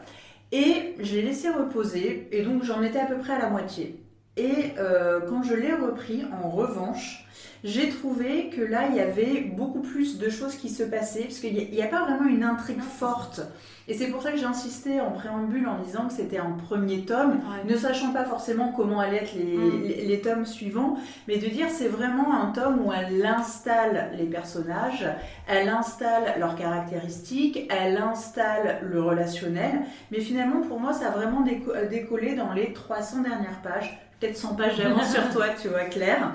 Et 0.52 0.96
je 1.00 1.16
l'ai 1.16 1.22
laissé 1.24 1.50
reposer, 1.50 2.30
et 2.32 2.44
donc 2.44 2.64
j'en 2.64 2.82
étais 2.82 3.00
à 3.00 3.06
peu 3.06 3.18
près 3.18 3.34
à 3.34 3.40
la 3.40 3.50
moitié. 3.50 4.07
Et 4.38 4.74
euh, 4.78 5.20
quand 5.28 5.42
je 5.42 5.56
l'ai 5.56 5.74
repris, 5.74 6.24
en 6.44 6.50
revanche, 6.50 7.28
j'ai 7.64 7.90
trouvé 7.90 8.50
que 8.50 8.62
là, 8.62 8.88
il 8.90 8.96
y 8.96 9.00
avait 9.00 9.42
beaucoup 9.42 9.82
plus 9.82 10.20
de 10.20 10.30
choses 10.30 10.56
qui 10.56 10.70
se 10.70 10.84
passaient, 10.84 11.24
parce 11.24 11.40
qu'il 11.40 11.56
n'y 11.56 11.82
a, 11.82 11.88
pas 11.88 12.04
vraiment 12.04 12.30
une 12.30 12.44
intrigue 12.44 12.82
forte. 12.82 13.42
Et 13.88 13.94
c'est 13.94 14.08
pour 14.08 14.22
ça 14.22 14.32
que 14.32 14.38
j'ai 14.38 14.46
insisté 14.46 15.02
en 15.02 15.12
préambule 15.12 15.68
en 15.68 15.80
disant 15.80 16.08
que 16.08 16.14
c'était 16.14 16.38
un 16.38 16.52
premier 16.52 17.06
tome, 17.06 17.40
ne 17.66 17.76
sachant 17.76 18.12
pas 18.12 18.26
forcément 18.26 18.74
comment 18.74 19.00
allaient 19.00 19.24
être 19.24 19.36
mm. 19.36 19.84
les, 19.84 20.06
les, 20.06 20.22
tomes 20.22 20.46
suivants, 20.46 20.98
mais 21.28 21.38
de 21.38 21.48
dire 21.48 21.68
c'est 21.70 21.88
vraiment 21.88 22.40
un 22.40 22.52
tome 22.52 22.86
où 22.86 22.92
elle 22.92 23.26
installe 23.26 24.12
les 24.18 24.26
personnages, 24.26 25.08
elle 25.48 25.70
installe 25.70 26.36
leurs 26.38 26.56
caractéristiques, 26.56 27.66
elle 27.70 27.98
installe 27.98 28.80
le 28.84 29.02
relationnel, 29.02 29.82
mais 30.12 30.20
finalement 30.20 30.62
pour 30.62 30.80
moi 30.82 30.92
ça 30.92 31.08
a 31.08 31.12
vraiment 31.12 31.46
décollé 31.90 32.36
dans 32.36 32.52
les 32.52 32.74
300 32.74 33.22
dernières 33.22 33.62
pages, 33.64 33.98
peut-être 34.20 34.38
100 34.38 34.56
pages 34.56 34.78
d'avance 34.78 35.12
sur 35.12 35.30
toi, 35.32 35.48
tu 35.62 35.68
vois, 35.68 35.86
Claire. 35.86 36.32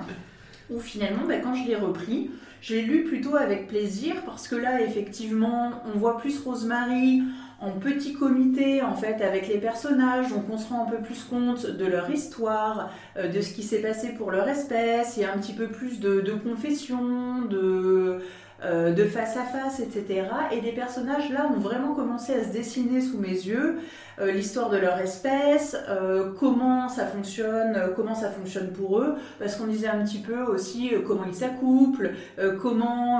Où 0.69 0.79
finalement, 0.79 1.23
bah, 1.27 1.37
quand 1.43 1.55
je 1.55 1.67
l'ai 1.67 1.75
repris, 1.75 2.31
j'ai 2.61 2.81
lu 2.81 3.03
plutôt 3.03 3.35
avec 3.35 3.67
plaisir 3.67 4.15
parce 4.25 4.47
que 4.47 4.55
là, 4.55 4.81
effectivement, 4.81 5.83
on 5.93 5.97
voit 5.97 6.17
plus 6.17 6.39
Rosemary 6.39 7.21
en 7.59 7.71
petit 7.71 8.13
comité 8.13 8.81
en 8.81 8.93
fait 8.93 9.21
avec 9.21 9.47
les 9.47 9.57
personnages, 9.57 10.29
donc 10.29 10.43
on 10.49 10.57
se 10.57 10.67
rend 10.67 10.85
un 10.85 10.91
peu 10.91 10.97
plus 10.97 11.23
compte 11.23 11.65
de 11.65 11.85
leur 11.85 12.09
histoire, 12.09 12.89
euh, 13.17 13.29
de 13.29 13.39
ce 13.39 13.53
qui 13.53 13.63
s'est 13.63 13.81
passé 13.81 14.09
pour 14.09 14.31
leur 14.31 14.47
espèce, 14.49 15.15
il 15.15 15.23
y 15.23 15.25
a 15.25 15.33
un 15.33 15.37
petit 15.37 15.53
peu 15.53 15.67
plus 15.67 15.99
de, 16.01 16.19
de 16.19 16.33
confession, 16.33 17.41
de, 17.49 18.19
euh, 18.65 18.93
de 18.93 19.03
face 19.03 19.35
à 19.35 19.43
face, 19.43 19.81
etc. 19.81 20.23
Et 20.53 20.61
les 20.61 20.71
personnages 20.71 21.29
là 21.31 21.49
ont 21.53 21.59
vraiment 21.59 21.93
commencé 21.93 22.33
à 22.33 22.43
se 22.43 22.49
dessiner 22.49 23.01
sous 23.01 23.17
mes 23.17 23.27
yeux, 23.27 23.79
euh, 24.19 24.31
l'histoire 24.31 24.69
de 24.69 24.77
leur 24.77 24.97
espèce, 24.99 25.75
euh, 25.89 26.31
comment 26.39 26.87
ça 26.87 27.05
fonctionne, 27.05 27.77
comment 27.95 28.15
ça 28.15 28.29
fonctionne 28.29 28.71
pour 28.71 28.99
eux, 28.99 29.15
parce 29.37 29.57
qu'on 29.57 29.67
disait 29.67 29.89
un 29.89 30.03
petit 30.05 30.19
peu 30.19 30.43
aussi 30.43 30.91
comment 31.05 31.25
ils 31.27 31.35
s'accouplent, 31.35 32.11
comment 32.61 33.19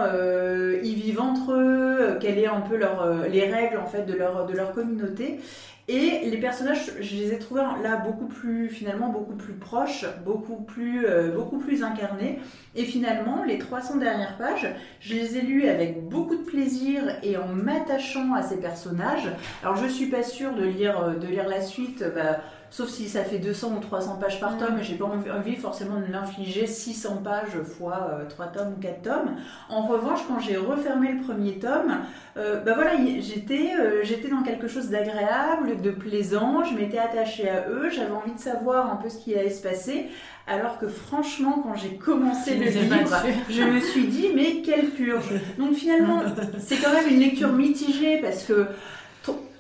ils 0.81 0.95
vivent 0.95 1.21
entre 1.21 1.51
eux, 1.51 2.17
quelles 2.21 2.43
sont 2.45 2.55
un 2.55 2.61
peu 2.61 2.77
leur, 2.77 3.27
les 3.27 3.51
règles 3.51 3.77
en 3.77 3.85
fait 3.85 4.05
de 4.05 4.13
leur, 4.13 4.45
de 4.45 4.53
leur 4.53 4.71
communauté. 4.71 5.39
Et 5.89 6.29
les 6.29 6.37
personnages, 6.37 6.91
je 7.01 7.15
les 7.17 7.33
ai 7.33 7.39
trouvés 7.39 7.61
là 7.83 7.97
beaucoup 7.97 8.27
plus, 8.27 8.69
finalement, 8.69 9.09
beaucoup 9.09 9.35
plus 9.35 9.53
proches, 9.53 10.05
beaucoup 10.23 10.55
plus, 10.55 11.05
euh, 11.05 11.35
beaucoup 11.35 11.57
plus 11.57 11.83
incarnés. 11.83 12.39
Et 12.73 12.83
finalement, 12.83 13.43
les 13.43 13.57
300 13.57 13.97
dernières 13.97 14.37
pages, 14.37 14.67
je 15.01 15.13
les 15.13 15.37
ai 15.37 15.41
lues 15.41 15.67
avec 15.67 16.07
beaucoup 16.07 16.37
de 16.37 16.43
plaisir 16.43 17.03
et 17.21 17.35
en 17.35 17.47
m'attachant 17.47 18.33
à 18.33 18.43
ces 18.43 18.61
personnages. 18.61 19.29
Alors, 19.61 19.75
je 19.75 19.87
suis 19.87 20.05
pas 20.05 20.23
sûre 20.23 20.53
de 20.53 20.63
lire, 20.63 21.01
euh, 21.01 21.15
de 21.15 21.27
lire 21.27 21.49
la 21.49 21.59
suite. 21.59 22.03
Bah, 22.15 22.39
sauf 22.73 22.89
si 22.89 23.07
ça 23.07 23.23
fait 23.23 23.37
200 23.37 23.75
ou 23.77 23.79
300 23.79 24.17
pages 24.19 24.39
par 24.39 24.57
tome, 24.57 24.79
et 24.79 24.83
j'ai 24.83 24.95
pas 24.95 25.05
envie 25.05 25.55
forcément 25.55 25.99
de 25.99 26.11
m'infliger 26.11 26.65
600 26.65 27.17
pages 27.17 27.61
fois 27.63 28.21
3 28.29 28.45
euh, 28.45 28.49
tomes 28.51 28.73
ou 28.75 28.81
4 28.81 29.01
tomes. 29.03 29.35
En 29.69 29.83
revanche, 29.83 30.21
quand 30.27 30.39
j'ai 30.39 30.57
refermé 30.57 31.11
le 31.11 31.21
premier 31.21 31.59
tome, 31.59 31.99
euh, 32.35 32.61
bah 32.61 32.71
voilà, 32.73 32.93
j'étais 33.19 33.73
euh, 33.79 34.01
j'étais 34.01 34.27
dans 34.27 34.41
quelque 34.41 34.67
chose 34.67 34.89
d'agréable, 34.89 35.81
de 35.83 35.91
plaisant, 35.91 36.63
je 36.63 36.73
m'étais 36.73 36.97
attachée 36.97 37.47
à 37.47 37.69
eux, 37.69 37.91
j'avais 37.91 38.11
envie 38.11 38.33
de 38.33 38.39
savoir 38.39 38.91
un 38.91 38.95
peu 38.95 39.07
ce 39.07 39.19
qui 39.19 39.35
allait 39.35 39.51
se 39.51 39.61
passer. 39.61 40.07
Alors 40.47 40.79
que 40.79 40.87
franchement, 40.87 41.61
quand 41.63 41.75
j'ai 41.75 41.95
commencé 41.95 42.55
le 42.55 42.65
livre, 42.65 43.15
je 43.49 43.61
me 43.61 43.79
suis 43.79 44.07
dit, 44.07 44.29
mais 44.35 44.63
quelle 44.63 44.89
purge 44.89 45.31
Donc 45.59 45.75
finalement, 45.75 46.23
c'est 46.57 46.77
quand 46.77 46.91
même 46.91 47.07
une 47.07 47.19
lecture 47.19 47.53
mitigée 47.53 48.17
parce 48.17 48.43
que 48.45 48.67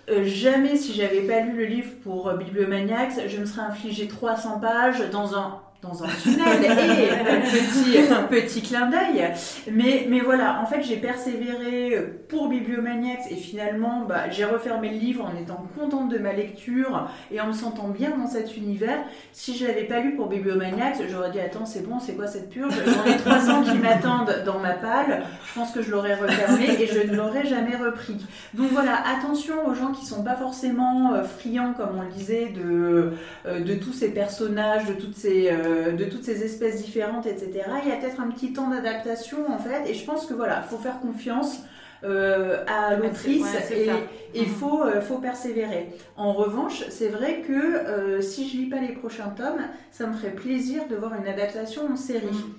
euh, 0.09 0.25
jamais, 0.25 0.75
si 0.75 0.93
j'avais 0.93 1.21
pas 1.21 1.39
lu 1.41 1.53
le 1.55 1.65
livre 1.65 1.91
pour 2.03 2.27
euh, 2.27 2.37
Bibliomaniacs, 2.37 3.27
je 3.27 3.37
me 3.37 3.45
serais 3.45 3.61
infligé 3.61 4.07
300 4.07 4.59
pages 4.59 5.09
dans 5.11 5.35
un 5.35 5.62
dans 5.83 6.03
un 6.03 6.07
tunnel 6.07 6.63
et 6.63 7.09
petit, 7.49 7.99
petit 8.29 8.61
clin 8.61 8.89
d'œil. 8.89 9.29
Mais, 9.71 10.07
mais 10.09 10.21
voilà, 10.21 10.61
en 10.61 10.65
fait, 10.65 10.81
j'ai 10.81 10.97
persévéré 10.97 11.97
pour 12.29 12.47
Bibliomaniacs 12.47 13.29
et 13.29 13.35
finalement, 13.35 14.05
bah, 14.07 14.29
j'ai 14.29 14.45
refermé 14.45 14.89
le 14.89 14.97
livre 14.97 15.25
en 15.25 15.39
étant 15.39 15.65
contente 15.77 16.09
de 16.09 16.17
ma 16.17 16.33
lecture 16.33 17.09
et 17.31 17.41
en 17.41 17.47
me 17.47 17.53
sentant 17.53 17.89
bien 17.89 18.17
dans 18.17 18.27
cet 18.27 18.55
univers. 18.55 18.99
Si 19.31 19.57
je 19.57 19.67
l'avais 19.67 19.83
pas 19.83 19.99
lu 19.99 20.15
pour 20.15 20.27
Bibliomaniacs, 20.27 20.97
j'aurais 21.09 21.31
dit 21.31 21.39
Attends, 21.39 21.65
c'est 21.65 21.85
bon, 21.87 21.99
c'est 21.99 22.13
quoi 22.13 22.27
cette 22.27 22.49
purge? 22.49 22.73
J'en 22.85 23.11
ai 23.11 23.17
300 23.17 23.63
qui 23.63 23.77
m'attendent 23.77 24.43
dans 24.45 24.59
ma 24.59 24.73
palle. 24.73 25.23
Je 25.47 25.53
pense 25.59 25.71
que 25.71 25.81
je 25.81 25.91
l'aurais 25.91 26.15
refermé 26.15 26.81
et 26.81 26.87
je 26.87 27.11
ne 27.11 27.15
l'aurais 27.15 27.45
jamais 27.45 27.75
repris. 27.75 28.17
Donc 28.53 28.69
voilà, 28.71 29.03
attention 29.17 29.67
aux 29.67 29.73
gens 29.73 29.91
qui 29.91 30.05
sont 30.05 30.23
pas 30.23 30.35
forcément 30.35 31.13
euh, 31.13 31.23
friands, 31.23 31.73
comme 31.73 31.97
on 31.97 32.01
le 32.03 32.11
disait, 32.11 32.49
de, 32.49 33.13
euh, 33.45 33.59
de 33.59 33.75
tous 33.75 33.93
ces 33.93 34.09
personnages, 34.09 34.85
de 34.85 34.93
toutes 34.93 35.15
ces. 35.15 35.49
Euh, 35.51 35.72
de 35.91 36.05
toutes 36.05 36.23
ces 36.23 36.43
espèces 36.43 36.83
différentes, 36.83 37.25
etc. 37.25 37.63
Il 37.83 37.89
y 37.89 37.91
a 37.91 37.97
peut-être 37.97 38.19
un 38.19 38.29
petit 38.29 38.53
temps 38.53 38.69
d'adaptation 38.69 39.51
en 39.51 39.57
fait, 39.57 39.89
et 39.89 39.93
je 39.93 40.05
pense 40.05 40.25
que 40.25 40.33
voilà, 40.33 40.61
faut 40.61 40.77
faire 40.77 40.99
confiance. 40.99 41.63
Euh, 42.03 42.65
à 42.67 42.95
l'autrice 42.97 43.45
et 43.71 43.89
il 44.35 44.45
faut, 44.47 44.83
euh, 44.83 44.99
faut 44.99 45.19
persévérer. 45.19 45.87
En 46.17 46.33
revanche, 46.33 46.83
c'est 46.89 47.07
vrai 47.07 47.43
que 47.47 47.53
euh, 47.53 48.21
si 48.21 48.49
je 48.49 48.57
lis 48.57 48.65
pas 48.65 48.81
les 48.81 48.91
prochains 48.91 49.29
tomes, 49.29 49.61
ça 49.89 50.07
me 50.07 50.13
ferait 50.13 50.33
plaisir 50.33 50.81
de 50.89 50.97
voir 50.97 51.13
une 51.15 51.27
adaptation 51.27 51.83
en 51.89 51.95
série. 51.95 52.25
Mhm. 52.25 52.53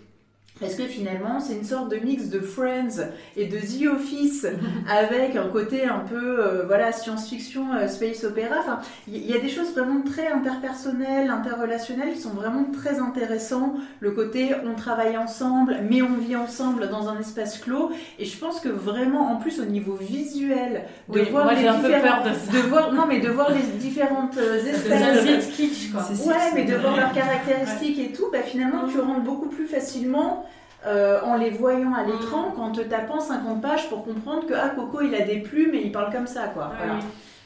Parce 0.61 0.77
que 0.77 0.85
finalement, 0.85 1.41
c'est 1.41 1.55
une 1.55 1.65
sorte 1.65 1.91
de 1.91 1.97
mix 1.97 2.29
de 2.29 2.39
Friends 2.39 3.01
et 3.37 3.47
de 3.47 3.59
The 3.59 3.93
Office 3.93 4.47
avec 4.89 5.35
un 5.35 5.49
côté 5.49 5.85
un 5.85 5.99
peu 5.99 6.39
euh, 6.39 6.63
voilà 6.65 6.93
science-fiction, 6.93 7.75
euh, 7.75 7.89
space 7.89 8.23
opéra. 8.23 8.57
Enfin, 8.61 8.79
il 9.09 9.27
y, 9.27 9.35
a 9.35 9.41
des 9.41 9.49
choses 9.49 9.73
vraiment 9.73 10.03
très 10.03 10.29
interpersonnelles, 10.29 11.29
interrelationnelles 11.29 12.13
qui 12.13 12.21
sont 12.21 12.35
vraiment 12.35 12.67
très 12.73 13.01
intéressants. 13.01 13.75
Le 13.99 14.13
côté 14.13 14.53
on 14.65 14.77
travaille 14.77 15.17
ensemble, 15.17 15.79
mais 15.91 16.03
on 16.03 16.15
vit 16.19 16.37
ensemble 16.37 16.89
dans 16.89 17.09
un 17.09 17.19
espace 17.19 17.59
clos. 17.59 17.91
Et 18.21 18.25
je 18.25 18.39
pense 18.39 18.61
que 18.61 18.69
vraiment, 18.69 19.33
en 19.33 19.37
plus 19.37 19.59
au 19.59 19.65
niveau 19.65 19.95
visuel, 19.97 20.85
de 21.13 21.21
voir 21.23 21.53
les 21.53 21.63
différentes, 21.63 22.27
de, 22.53 22.59
voir 22.69 22.93
non 22.93 23.07
mais 23.09 23.19
de 23.19 23.29
voir 23.29 23.51
les 23.51 23.79
différentes 23.81 24.39
euh, 24.39 24.65
espèces, 24.65 25.49
kitsch 25.49 25.91
quoi. 25.91 26.03
Ouais, 26.27 26.53
mais 26.55 26.65
de 26.65 26.77
voir 26.77 26.97
leurs 26.97 27.13
caractéristiques 27.13 27.99
et 27.99 28.13
tout, 28.13 28.27
bah 28.31 28.43
finalement 28.45 28.87
tu 28.87 29.01
rentres 29.01 29.25
beaucoup 29.25 29.49
plus 29.49 29.67
facilement 29.67 30.45
euh, 30.87 31.21
en 31.23 31.37
les 31.37 31.51
voyant 31.51 31.95
à 31.95 32.05
l'écran 32.05 32.51
mm. 32.51 32.55
qu'en 32.55 32.73
te 32.73 32.81
tapant 32.81 33.21
50 33.21 33.63
pages 33.63 33.89
pour 33.89 34.05
comprendre 34.05 34.47
que 34.47 34.55
ah, 34.55 34.71
Coco 34.71 35.01
il 35.01 35.15
a 35.15 35.21
des 35.21 35.39
plumes 35.39 35.75
et 35.75 35.83
il 35.83 35.93
parle 35.93 36.13
comme 36.13 36.27
ça. 36.27 36.49
quoi. 36.49 36.73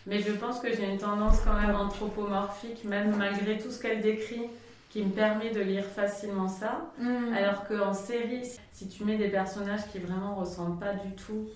Mais 0.07 0.21
je 0.21 0.33
pense 0.33 0.61
que 0.61 0.69
j'ai 0.73 0.85
une 0.85 0.99
tendance 0.99 1.41
quand 1.45 1.55
même 1.55 1.77
anthropomorphique, 1.77 2.85
même 2.85 3.15
malgré 3.17 3.59
tout 3.59 3.71
ce 3.71 3.81
qu'elle 3.81 4.01
décrit, 4.01 4.43
qui 4.89 5.03
me 5.03 5.11
permet 5.11 5.51
de 5.51 5.61
lire 5.61 5.85
facilement 5.85 6.49
ça. 6.49 6.91
Mm. 6.99 7.35
Alors 7.37 7.67
qu'en 7.69 7.93
série, 7.93 8.49
si 8.73 8.89
tu 8.89 9.05
mets 9.05 9.17
des 9.17 9.29
personnages 9.29 9.87
qui 9.93 9.99
vraiment 9.99 10.35
ressemblent 10.35 10.79
pas 10.79 10.95
du 10.95 11.15
tout 11.15 11.49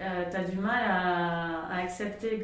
euh, 0.00 0.24
t'as 0.30 0.44
du 0.44 0.56
mal 0.56 0.82
à, 0.88 1.76
accepter 1.82 2.42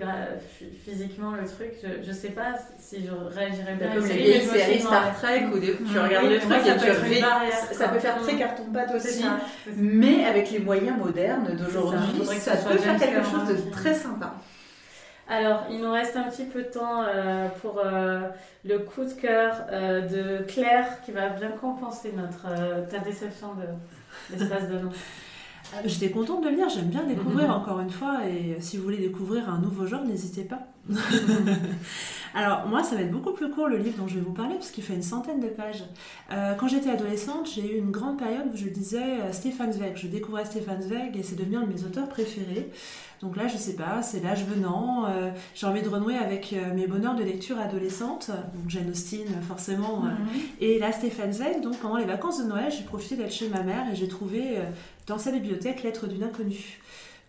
physiquement 0.85 1.33
le 1.33 1.47
truc. 1.47 1.73
Je, 1.83 2.07
je, 2.07 2.13
sais 2.13 2.31
pas 2.31 2.55
si 2.79 3.07
je 3.07 3.13
réagirais 3.13 3.75
bien. 3.75 3.95
Comme 3.95 4.07
les 4.07 4.41
séries 4.41 4.81
Star 4.81 5.15
Trek 5.17 5.47
où 5.53 5.59
tu 5.59 5.99
regardes 5.99 6.31
le 6.31 6.39
truc 6.39 6.57
et 6.67 6.77
tu. 6.79 7.75
Ça, 7.75 7.89
peut 7.89 7.99
faire 7.99 8.21
très 8.21 8.37
carton-pâte 8.37 8.95
aussi. 8.95 9.25
mais 9.77 10.25
avec 10.25 10.51
les 10.51 10.59
moyens 10.59 10.99
modernes 10.99 11.57
d'aujourd'hui, 11.57 12.25
ça, 12.39 12.57
peut 12.57 12.79
faire 12.79 12.99
quelque 12.99 13.25
chose 13.25 13.49
de 13.49 13.71
très 13.71 13.95
sympa. 13.95 14.35
Alors, 15.29 15.65
il 15.71 15.81
nous 15.81 15.91
reste 15.91 16.17
un 16.17 16.25
petit 16.25 16.45
peu 16.45 16.63
de 16.63 16.69
temps 16.69 17.03
euh, 17.03 17.49
pour 17.63 17.79
euh, 17.79 18.29
le 18.65 18.79
coup 18.81 19.05
de 19.05 19.13
cœur 19.13 19.65
euh, 19.71 20.03
de 20.03 20.45
Claire 20.45 21.01
qui 21.03 21.13
va 21.13 21.31
bien 21.31 21.51
compenser 21.51 22.13
notre, 22.15 22.47
ta 22.91 22.99
déception 22.99 23.55
de 23.55 24.37
l'espace 24.37 24.69
de 24.69 24.79
nom. 24.79 24.91
J'étais 25.85 26.11
contente 26.11 26.45
de 26.45 26.49
lire, 26.49 26.69
j'aime 26.69 26.89
bien 26.89 27.05
découvrir 27.05 27.49
mhm. 27.49 27.55
encore 27.55 27.81
une 27.81 27.91
fois, 27.91 28.27
et 28.29 28.57
si 28.61 28.77
vous 28.77 28.85
voulez 28.85 28.99
découvrir 28.99 29.49
un 29.49 29.59
nouveau 29.59 29.87
genre, 29.87 30.05
n'hésitez 30.05 30.45
pas. 30.45 30.74
Alors 32.35 32.67
moi, 32.67 32.83
ça 32.83 32.97
va 32.97 33.03
être 33.03 33.13
beaucoup 33.13 33.33
plus 33.33 33.49
court 33.49 33.69
le 33.69 33.79
livre 33.79 33.97
dont 33.97 34.09
je 34.09 34.17
vais 34.17 34.21
vous 34.21 34.33
parler, 34.33 34.57
parce 34.57 34.71
qu'il 34.73 34.83
fait 34.83 34.95
une 34.95 35.03
centaine 35.03 35.39
de 35.39 35.47
pages. 35.47 35.85
Euh, 36.33 36.55
quand 36.55 36.67
j'étais 36.67 36.91
adolescente, 36.91 37.49
j'ai 37.55 37.75
eu 37.75 37.79
une 37.79 37.93
grande 37.93 38.19
période 38.19 38.47
où 38.53 38.57
je 38.57 38.67
lisais 38.67 39.21
euh, 39.21 39.33
Stéphane 39.33 39.73
Zweig. 39.73 39.97
Je 39.97 40.09
découvrais 40.09 40.45
Stéphane 40.45 40.83
Zweig 40.83 41.17
et 41.17 41.23
c'est 41.23 41.37
devenu 41.37 41.59
un 41.59 41.63
de 41.63 41.73
mes 41.73 41.85
auteurs 41.85 42.09
préférés. 42.09 42.71
Donc 43.23 43.37
là, 43.37 43.47
je 43.47 43.57
sais 43.57 43.77
pas, 43.77 44.03
c'est 44.03 44.21
l'âge 44.21 44.45
venant. 44.45 45.07
j'ai 45.55 45.67
envie 45.67 45.81
de 45.81 45.89
renouer 45.89 46.17
avec 46.17 46.55
mes 46.75 46.87
bonheurs 46.87 47.15
de 47.15 47.23
lecture 47.23 47.59
adolescente. 47.59 48.29
Donc 48.29 48.69
Jane 48.69 48.91
Austen, 48.91 49.41
forcément. 49.49 50.01
Mhm. 50.01 50.13
et 50.61 50.79
là, 50.79 50.93
Stéphane 50.93 51.33
Zweig, 51.33 51.63
donc 51.63 51.79
pendant 51.79 51.97
les 51.97 52.05
vacances 52.05 52.43
de 52.43 52.49
Noël, 52.49 52.71
j'ai 52.71 52.85
profité 52.85 53.17
d'être 53.17 53.33
chez 53.33 53.49
ma 53.49 53.63
mère 53.63 53.91
et 53.91 53.97
j'ai 53.97 54.09
trouvé 54.09 54.59
dans 55.07 55.17
sa 55.17 55.31
bibliothèque 55.31 55.85
Lettre 55.85 56.07
d'une 56.07 56.25
inconnue 56.25 56.81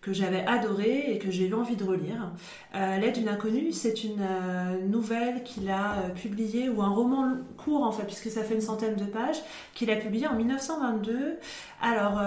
que 0.06 0.12
j'avais 0.12 0.46
adoré 0.46 1.10
et 1.10 1.18
que 1.18 1.32
j'ai 1.32 1.48
eu 1.48 1.54
envie 1.54 1.74
de 1.74 1.82
relire. 1.82 2.30
Euh, 2.76 2.96
Lettre 2.98 3.18
d'une 3.18 3.28
inconnue, 3.28 3.72
c'est 3.72 4.04
une 4.04 4.20
euh, 4.20 4.86
nouvelle 4.86 5.42
qu'il 5.42 5.68
a 5.68 5.94
euh, 5.94 6.08
publiée, 6.10 6.68
ou 6.68 6.80
un 6.80 6.90
roman 6.90 7.32
court 7.56 7.82
en 7.82 7.90
fait, 7.90 8.04
puisque 8.04 8.30
ça 8.30 8.44
fait 8.44 8.54
une 8.54 8.60
centaine 8.60 8.94
de 8.94 9.04
pages, 9.04 9.42
qu'il 9.74 9.90
a 9.90 9.96
publié 9.96 10.28
en 10.28 10.34
1922. 10.36 11.38
Alors, 11.82 12.22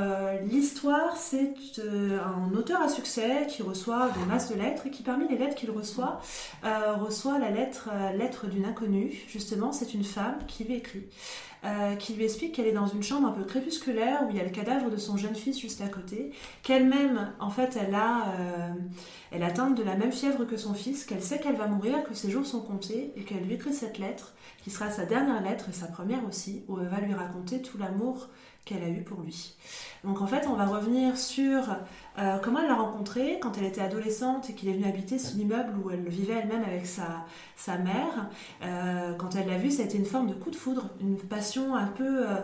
l'histoire, 0.46 1.18
c'est 1.18 1.56
un 1.80 2.56
auteur 2.56 2.82
à 2.82 2.88
succès 2.88 3.48
qui 3.48 3.64
reçoit 3.64 4.10
des 4.10 4.26
masses 4.26 4.52
de 4.52 4.56
lettres 4.56 4.86
et 4.86 4.92
qui, 4.92 5.02
parmi 5.02 5.28
les 5.28 5.38
lettres 5.38 5.56
qu'il 5.56 5.72
reçoit, 5.72 6.22
reçoit 6.64 7.40
la 7.40 7.50
lettre 7.50 7.90
Lettre 8.16 8.46
d'une 8.46 8.66
inconnue. 8.66 9.12
Justement, 9.28 9.72
c'est 9.72 9.96
une 9.96 10.04
femme 10.04 10.38
qui 10.48 10.66
lui 10.66 10.76
écrit. 10.76 11.08
Euh, 11.66 11.98
qui 11.98 12.14
lui 12.14 12.24
explique 12.24 12.56
qu'elle 12.56 12.68
est 12.68 12.72
dans 12.72 12.88
une 12.88 13.04
chambre 13.04 13.28
un 13.28 13.34
peu 13.34 13.44
crépusculaire 13.44 14.24
où 14.24 14.30
il 14.30 14.38
y 14.38 14.40
a 14.40 14.46
le 14.46 14.50
cadavre 14.50 14.90
de 14.90 14.96
son 14.96 15.18
jeune 15.18 15.36
fils 15.36 15.60
juste 15.60 15.82
à 15.82 15.90
côté, 15.90 16.32
qu'elle-même, 16.64 17.34
en 17.42 17.50
fait, 17.50 17.78
elle 17.78 17.94
a, 17.96 18.34
euh, 18.40 18.70
elle 19.32 19.44
atteint 19.44 19.70
de 19.70 19.84
la 19.84 19.96
même 19.96 20.14
fièvre 20.14 20.46
que 20.46 20.56
son 20.56 20.74
fils, 20.74 21.04
qu'elle 21.04 21.22
sait 21.22 21.38
qu'elle 21.38 21.58
va 21.58 21.68
mourir, 21.68 22.06
que 22.06 22.14
ses 22.14 22.32
jours 22.32 22.46
sont 22.46 22.62
comptés, 22.62 23.12
et 23.18 23.24
qu'elle 23.24 23.44
lui 23.44 23.56
écrit 23.56 23.74
cette 23.74 23.98
lettre, 23.98 24.36
qui 24.64 24.72
sera 24.72 24.90
sa 24.90 25.04
dernière 25.04 25.42
lettre 25.44 25.66
et 25.68 25.74
sa 25.74 25.88
première 25.88 26.26
aussi, 26.26 26.64
où 26.70 26.80
elle 26.80 26.88
va 26.88 27.02
lui 27.02 27.14
raconter 27.14 27.62
tout 27.62 27.78
l'amour 27.78 28.30
qu'elle 28.66 28.84
a 28.84 28.90
eu 28.90 29.02
pour 29.02 29.22
lui. 29.22 29.56
Donc 30.04 30.22
en 30.22 30.28
fait, 30.28 30.46
on 30.48 30.54
va 30.54 30.66
revenir 30.66 31.18
sur 31.18 31.76
euh, 32.18 32.38
comment 32.38 32.60
elle 32.60 32.68
l'a 32.68 32.76
rencontré 32.76 33.40
quand 33.42 33.58
elle 33.58 33.66
était 33.66 33.82
adolescente 33.82 34.50
et 34.50 34.54
qu'il 34.54 34.70
est 34.70 34.74
venu 34.74 34.86
habiter 34.86 35.18
son 35.18 35.38
immeuble 35.38 35.74
où 35.84 35.90
elle 35.90 36.08
vivait 36.08 36.34
elle-même 36.34 36.64
avec 36.64 36.86
sa, 36.86 37.26
sa 37.56 37.78
mère. 37.78 38.30
Euh, 38.64 39.14
quand 39.16 39.36
elle 39.36 39.48
l'a 39.48 39.58
vu, 39.58 39.72
ça 39.72 39.82
a 39.82 39.86
été 39.86 39.98
une 39.98 40.06
forme 40.06 40.28
de 40.28 40.34
coup 40.34 40.52
de 40.52 40.56
foudre, 40.56 40.90
une 41.02 41.18
passion 41.18 41.76
un 41.76 41.88
peu... 41.88 42.30
Euh, 42.30 42.36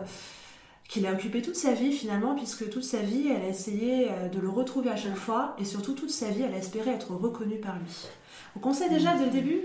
qui 0.88 1.00
l'a 1.00 1.14
occupé 1.14 1.42
toute 1.42 1.56
sa 1.56 1.72
vie 1.72 1.90
finalement, 1.90 2.36
puisque 2.36 2.70
toute 2.70 2.84
sa 2.84 3.00
vie, 3.00 3.26
elle 3.26 3.42
a 3.42 3.48
essayé 3.48 4.08
de 4.32 4.38
le 4.38 4.48
retrouver 4.48 4.88
à 4.88 4.94
chaque 4.94 5.16
fois, 5.16 5.56
et 5.58 5.64
surtout 5.64 5.94
toute 5.94 6.10
sa 6.10 6.28
vie, 6.28 6.42
elle 6.42 6.54
a 6.54 6.58
espéré 6.58 6.92
être 6.92 7.10
reconnue 7.10 7.58
par 7.58 7.74
lui. 7.74 8.06
Donc 8.54 8.66
on 8.66 8.72
sait 8.72 8.88
déjà 8.88 9.16
dès 9.16 9.24
le 9.24 9.32
début 9.32 9.62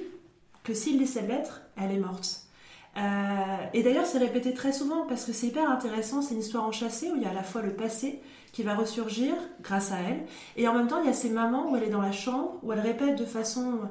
que 0.64 0.74
s'il 0.74 1.00
laissait 1.00 1.22
l'être, 1.22 1.62
elle 1.78 1.92
est 1.92 2.00
morte. 2.00 2.48
Et 2.96 3.84
d'ailleurs, 3.84 4.06
c'est 4.06 4.18
répété 4.18 4.54
très 4.54 4.74
souvent 4.74 5.06
parce 5.08 5.26
que 5.26 5.34
c'est 5.34 5.48
hyper 5.48 5.70
intéressant. 5.70 6.22
C'est 6.22 6.34
une 6.34 6.42
histoire 6.42 6.66
enchâssée 6.66 7.10
où 7.12 7.16
il 7.16 7.22
y 7.22 7.26
a 7.26 7.30
à 7.30 7.34
la 7.34 7.44
fois 7.44 7.62
le 7.62 7.74
passé 7.74 8.22
qui 8.52 8.64
va 8.64 8.76
ressurgir 8.76 9.34
grâce 9.62 9.92
à 9.92 10.00
elle. 10.00 10.26
Et 10.58 10.68
en 10.68 10.74
même 10.74 10.88
temps, 10.88 11.00
il 11.02 11.08
y 11.08 11.10
a 11.10 11.14
ces 11.14 11.30
moments 11.30 11.72
où 11.72 11.76
elle 11.76 11.84
est 11.84 11.90
dans 11.90 12.02
la 12.02 12.12
chambre, 12.12 12.60
où 12.64 12.74
elle 12.74 12.80
répète 12.80 13.18
de 13.18 13.26
façon 13.26 13.74
euh, 13.74 13.86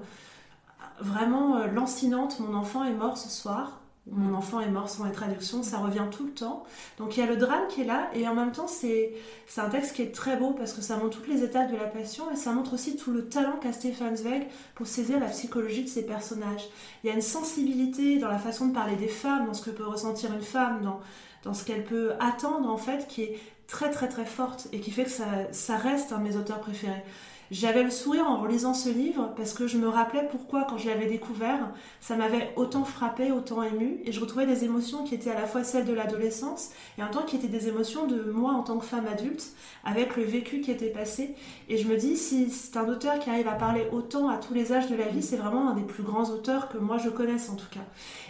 vraiment 1.00 1.56
euh, 1.56 1.66
lancinante 1.66 2.40
Mon 2.40 2.54
enfant 2.54 2.84
est 2.84 2.92
mort 2.92 3.16
ce 3.16 3.30
soir. 3.30 3.80
Mon 4.10 4.34
enfant 4.34 4.60
est 4.60 4.68
mort 4.68 4.88
sans 4.88 5.04
les 5.04 5.12
traductions, 5.12 5.62
ça 5.62 5.78
revient 5.78 6.06
tout 6.10 6.24
le 6.24 6.32
temps. 6.32 6.64
Donc 6.98 7.16
il 7.16 7.20
y 7.20 7.22
a 7.22 7.26
le 7.26 7.36
drame 7.36 7.68
qui 7.68 7.82
est 7.82 7.84
là, 7.84 8.10
et 8.14 8.26
en 8.26 8.34
même 8.34 8.52
temps, 8.52 8.66
c'est 8.66 9.12
un 9.56 9.68
texte 9.68 9.94
qui 9.94 10.02
est 10.02 10.12
très 10.12 10.36
beau 10.36 10.50
parce 10.50 10.72
que 10.72 10.82
ça 10.82 10.96
montre 10.96 11.18
toutes 11.18 11.28
les 11.28 11.44
étapes 11.44 11.70
de 11.70 11.76
la 11.76 11.84
passion 11.84 12.30
et 12.30 12.36
ça 12.36 12.52
montre 12.52 12.74
aussi 12.74 12.96
tout 12.96 13.12
le 13.12 13.28
talent 13.28 13.56
qu'a 13.60 13.72
Stéphane 13.72 14.16
Zweig 14.16 14.48
pour 14.74 14.86
saisir 14.86 15.20
la 15.20 15.26
psychologie 15.26 15.84
de 15.84 15.88
ses 15.88 16.04
personnages. 16.04 16.68
Il 17.02 17.08
y 17.08 17.10
a 17.10 17.14
une 17.14 17.22
sensibilité 17.22 18.18
dans 18.18 18.28
la 18.28 18.38
façon 18.38 18.66
de 18.66 18.74
parler 18.74 18.96
des 18.96 19.08
femmes, 19.08 19.46
dans 19.46 19.54
ce 19.54 19.62
que 19.62 19.70
peut 19.70 19.86
ressentir 19.86 20.32
une 20.32 20.42
femme, 20.42 20.82
dans, 20.82 21.00
dans 21.44 21.54
ce 21.54 21.64
qu'elle 21.64 21.84
peut 21.84 22.12
attendre 22.18 22.68
en 22.68 22.76
fait, 22.76 23.06
qui 23.06 23.22
est 23.22 23.38
très 23.68 23.90
très 23.90 24.08
très 24.08 24.26
forte 24.26 24.68
et 24.72 24.80
qui 24.80 24.90
fait 24.90 25.04
que 25.04 25.10
ça, 25.10 25.26
ça 25.52 25.76
reste 25.76 26.12
un 26.12 26.18
de 26.18 26.24
mes 26.24 26.36
auteurs 26.36 26.60
préférés. 26.60 27.04
J'avais 27.50 27.82
le 27.82 27.90
sourire 27.90 28.28
en 28.28 28.40
relisant 28.40 28.74
ce 28.74 28.88
livre 28.88 29.32
parce 29.36 29.54
que 29.54 29.66
je 29.66 29.76
me 29.76 29.88
rappelais 29.88 30.28
pourquoi 30.30 30.64
quand 30.68 30.78
je 30.78 30.88
l'avais 30.88 31.06
découvert, 31.06 31.72
ça 32.00 32.14
m'avait 32.14 32.52
autant 32.54 32.84
frappé, 32.84 33.32
autant 33.32 33.64
ému 33.64 33.98
et 34.04 34.12
je 34.12 34.20
retrouvais 34.20 34.46
des 34.46 34.64
émotions 34.64 35.02
qui 35.02 35.16
étaient 35.16 35.32
à 35.32 35.40
la 35.40 35.48
fois 35.48 35.64
celles 35.64 35.84
de 35.84 35.92
l'adolescence 35.92 36.70
et 36.96 37.02
en 37.02 37.08
tant 37.08 37.24
qui 37.24 37.34
étaient 37.34 37.48
des 37.48 37.66
émotions 37.66 38.06
de 38.06 38.30
moi 38.30 38.52
en 38.52 38.62
tant 38.62 38.78
que 38.78 38.86
femme 38.86 39.08
adulte 39.08 39.48
avec 39.84 40.16
le 40.16 40.22
vécu 40.22 40.60
qui 40.60 40.70
était 40.70 40.90
passé 40.90 41.34
et 41.68 41.76
je 41.76 41.88
me 41.88 41.96
dis 41.96 42.16
si 42.16 42.50
c'est 42.50 42.76
un 42.76 42.88
auteur 42.88 43.18
qui 43.18 43.30
arrive 43.30 43.48
à 43.48 43.54
parler 43.54 43.88
autant 43.90 44.28
à 44.28 44.36
tous 44.36 44.54
les 44.54 44.72
âges 44.72 44.88
de 44.88 44.94
la 44.94 45.08
vie, 45.08 45.22
c'est 45.22 45.36
vraiment 45.36 45.70
un 45.70 45.74
des 45.74 45.82
plus 45.82 46.04
grands 46.04 46.30
auteurs 46.30 46.68
que 46.68 46.78
moi 46.78 46.98
je 46.98 47.08
connaisse 47.08 47.50
en 47.50 47.56
tout 47.56 47.68
cas. 47.68 47.80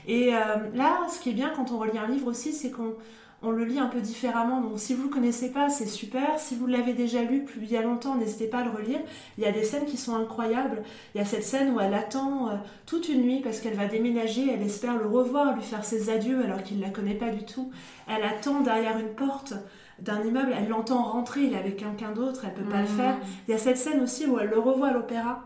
Et 0.09 0.35
euh, 0.35 0.39
là, 0.75 0.99
ce 1.13 1.21
qui 1.21 1.29
est 1.29 1.35
bien 1.35 1.53
quand 1.55 1.73
on 1.73 1.79
relit 1.79 1.99
un 1.99 2.09
livre 2.09 2.27
aussi, 2.27 2.55
c'est 2.55 2.71
qu'on 2.71 2.95
on 3.43 3.51
le 3.51 3.65
lit 3.65 3.79
un 3.79 3.87
peu 3.87 4.01
différemment. 4.01 4.61
Donc 4.61 4.79
si 4.79 4.95
vous 4.95 5.05
ne 5.05 5.09
le 5.09 5.15
connaissez 5.15 5.51
pas, 5.51 5.71
c'est 5.71 5.87
super. 5.87 6.39
Si 6.39 6.55
vous 6.55 6.67
l'avez 6.67 6.93
déjà 6.93 7.23
lu 7.23 7.45
plus 7.45 7.63
il 7.63 7.71
y 7.71 7.77
a 7.77 7.83
longtemps, 7.83 8.17
n'hésitez 8.17 8.47
pas 8.47 8.59
à 8.59 8.65
le 8.65 8.71
relire. 8.71 9.01
Il 9.39 9.45
y 9.45 9.47
a 9.47 9.53
des 9.53 9.65
scènes 9.65 9.87
qui 9.87 9.97
sont 9.97 10.15
incroyables. 10.15 10.83
Il 11.15 11.19
y 11.19 11.21
a 11.21 11.25
cette 11.25 11.45
scène 11.45 11.75
où 11.75 11.81
elle 11.81 11.95
attend 11.95 12.51
euh, 12.51 12.55
toute 12.87 13.09
une 13.09 13.23
nuit 13.23 13.41
parce 13.43 13.61
qu'elle 13.61 13.75
va 13.75 13.87
déménager. 13.87 14.53
Elle 14.53 14.63
espère 14.63 14.97
le 14.97 15.07
revoir, 15.07 15.55
lui 15.55 15.63
faire 15.63 15.85
ses 15.85 16.11
adieux 16.11 16.45
alors 16.45 16.63
qu'il 16.63 16.79
ne 16.79 16.83
la 16.83 16.91
connaît 16.91 17.15
pas 17.15 17.31
du 17.31 17.45
tout. 17.45 17.71
Elle 18.09 18.25
attend 18.25 18.61
derrière 18.61 18.99
une 18.99 19.15
porte 19.15 19.55
d'un 20.01 20.23
immeuble. 20.23 20.55
Elle 20.57 20.69
l'entend 20.69 21.03
rentrer. 21.03 21.43
Il 21.45 21.55
est 21.55 21.59
avec 21.59 21.79
quelqu'un 21.79 22.13
d'autre. 22.13 22.45
Elle 22.45 22.55
peut 22.55 22.71
pas 22.71 22.83
le 22.83 22.85
mmh. 22.85 22.97
faire. 22.97 23.17
Il 23.49 23.53
y 23.53 23.55
a 23.55 23.59
cette 23.59 23.79
scène 23.79 24.03
aussi 24.03 24.27
où 24.27 24.39
elle 24.39 24.51
le 24.51 24.59
revoit 24.59 24.89
à 24.89 24.93
l'opéra. 24.93 25.45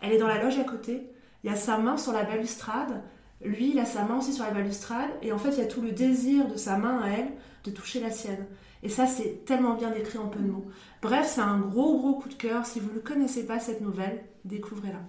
Elle 0.00 0.12
est 0.12 0.18
dans 0.18 0.28
la 0.28 0.42
loge 0.42 0.58
à 0.58 0.64
côté. 0.64 1.10
Il 1.44 1.50
y 1.50 1.52
a 1.52 1.56
sa 1.56 1.76
main 1.76 1.96
sur 1.96 2.12
la 2.12 2.24
balustrade. 2.24 3.02
Lui, 3.42 3.70
il 3.70 3.78
a 3.78 3.84
sa 3.84 4.04
main 4.04 4.18
aussi 4.18 4.32
sur 4.32 4.44
la 4.44 4.50
balustrade, 4.50 5.10
et 5.22 5.32
en 5.32 5.38
fait, 5.38 5.50
il 5.50 5.58
y 5.58 5.62
a 5.62 5.66
tout 5.66 5.80
le 5.80 5.92
désir 5.92 6.48
de 6.48 6.56
sa 6.56 6.76
main 6.76 7.00
à 7.00 7.08
elle 7.10 7.28
de 7.64 7.70
toucher 7.70 8.00
la 8.00 8.10
sienne. 8.10 8.46
Et 8.82 8.88
ça, 8.88 9.06
c'est 9.06 9.44
tellement 9.44 9.74
bien 9.74 9.90
décrit 9.90 10.18
en 10.18 10.28
peu 10.28 10.38
de 10.40 10.46
mots. 10.46 10.66
Bref, 11.02 11.26
c'est 11.34 11.40
un 11.40 11.58
gros, 11.58 11.98
gros 11.98 12.14
coup 12.14 12.28
de 12.28 12.34
cœur. 12.34 12.66
Si 12.66 12.80
vous 12.80 12.92
ne 12.94 13.00
connaissez 13.00 13.46
pas 13.46 13.58
cette 13.58 13.80
nouvelle, 13.80 14.24
découvrez-la. 14.44 15.00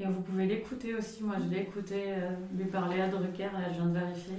Et 0.00 0.10
vous 0.10 0.20
pouvez 0.22 0.46
l'écouter 0.46 0.94
aussi. 0.94 1.22
Moi, 1.22 1.36
je 1.42 1.54
l'ai 1.54 1.62
écouté 1.62 2.04
euh, 2.08 2.30
lui 2.56 2.66
parler 2.66 3.00
à 3.00 3.08
Drucker, 3.08 3.50
là, 3.52 3.68
je 3.70 3.74
viens 3.74 3.86
de 3.86 3.98
vérifier. 3.98 4.34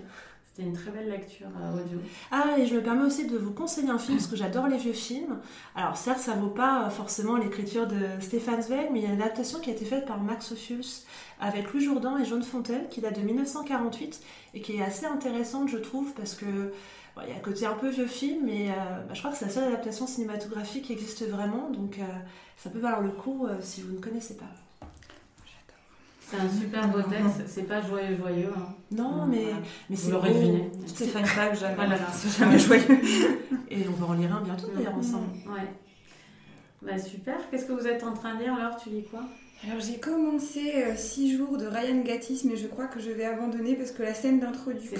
C'était 0.56 0.70
une 0.70 0.76
très 0.76 0.92
belle 0.92 1.10
lecture 1.10 1.48
euh, 1.48 1.84
audio. 1.84 2.00
Ah, 2.32 2.58
et 2.58 2.66
je 2.66 2.76
me 2.76 2.82
permets 2.82 3.04
aussi 3.04 3.28
de 3.28 3.38
vous 3.38 3.52
conseiller 3.52 3.90
un 3.90 3.98
film, 3.98 4.18
parce 4.18 4.30
que 4.30 4.38
j'adore 4.38 4.68
les 4.68 4.78
vieux 4.78 4.94
films. 4.94 5.40
Alors, 5.76 5.98
certes, 5.98 6.20
ça 6.20 6.34
vaut 6.36 6.48
pas 6.48 6.90
forcément 6.90 7.36
l'écriture 7.36 7.88
de 7.88 7.98
Stéphane 8.22 8.62
Zweig, 8.62 8.88
mais 8.90 9.00
il 9.00 9.04
y 9.04 9.06
a 9.06 9.14
une 9.14 9.22
adaptation 9.22 9.60
qui 9.60 9.70
a 9.70 9.74
été 9.74 9.84
faite 9.84 10.06
par 10.06 10.22
Max 10.22 10.54
Ophuls 10.54 11.04
avec 11.42 11.74
Louis 11.74 11.84
Jourdan 11.84 12.18
et 12.18 12.24
Jean 12.24 12.42
Fontaine, 12.42 12.88
qui 12.90 13.02
date 13.02 13.20
de 13.20 13.26
1948, 13.26 14.22
et 14.54 14.62
qui 14.62 14.78
est 14.78 14.82
assez 14.82 15.06
intéressante, 15.06 15.68
je 15.68 15.78
trouve, 15.78 16.14
parce 16.14 16.36
que 16.36 16.72
il 17.22 17.30
y 17.30 17.34
a 17.34 17.36
un 17.36 17.40
côté 17.40 17.66
un 17.66 17.76
peu 17.76 17.90
vieux 17.90 18.08
film, 18.08 18.46
mais 18.46 18.70
euh, 18.70 18.74
bah, 19.08 19.14
je 19.14 19.20
crois 19.20 19.32
que 19.32 19.38
c'est 19.38 19.46
la 19.46 19.52
seule 19.52 19.66
adaptation 19.66 20.08
cinématographique 20.08 20.86
qui 20.86 20.94
existe 20.94 21.28
vraiment, 21.28 21.70
donc 21.70 22.00
euh, 22.00 22.04
ça 22.56 22.70
peut 22.70 22.80
valoir 22.80 23.02
le 23.02 23.12
coup 23.12 23.46
si 23.60 23.82
vous 23.82 23.94
ne 23.94 24.00
connaissez 24.00 24.38
pas. 24.38 24.65
C'est 26.28 26.38
un 26.38 26.50
super 26.50 26.88
beau 26.88 27.02
texte, 27.04 27.44
c'est 27.48 27.68
pas 27.68 27.82
joyeux 27.82 28.18
joyeux. 28.18 28.50
Hein. 28.58 28.74
Non, 28.92 29.26
mais, 29.28 29.46
mais 29.90 29.96
c'est 29.96 30.10
l'aurez 30.12 30.34
deviné. 30.34 30.72
Stéphane 30.88 31.24
Pag, 31.24 31.56
jamais, 31.56 31.76
voilà. 31.76 31.98
c'est 32.12 32.30
jamais 32.40 32.58
joyeux. 32.58 33.00
Et 33.70 33.88
on 33.88 33.92
va 33.92 34.06
en 34.08 34.14
lire 34.14 34.36
un 34.36 34.42
bientôt 34.42 34.68
d'ailleurs 34.76 34.96
ensemble. 34.96 35.28
Ouais. 35.48 35.68
Bah 36.82 36.98
super, 36.98 37.36
qu'est-ce 37.50 37.66
que 37.66 37.74
vous 37.74 37.88
êtes 37.88 38.04
en 38.04 38.14
train 38.14 38.36
de 38.36 38.44
lire 38.44 38.54
alors? 38.56 38.76
Tu 38.78 38.90
lis 38.90 39.04
quoi? 39.04 39.22
Alors 39.64 39.80
j'ai 39.80 39.98
commencé 39.98 40.74
6 40.96 41.34
euh, 41.34 41.38
jours 41.38 41.58
de 41.58 41.66
Ryan 41.66 42.02
Gattis, 42.04 42.42
mais 42.46 42.56
je 42.56 42.68
crois 42.68 42.86
que 42.86 43.00
je 43.00 43.10
vais 43.10 43.26
abandonner 43.26 43.76
parce 43.76 43.92
que 43.92 44.04
la 44.04 44.14
scène 44.14 44.40
d'introduction 44.40 45.00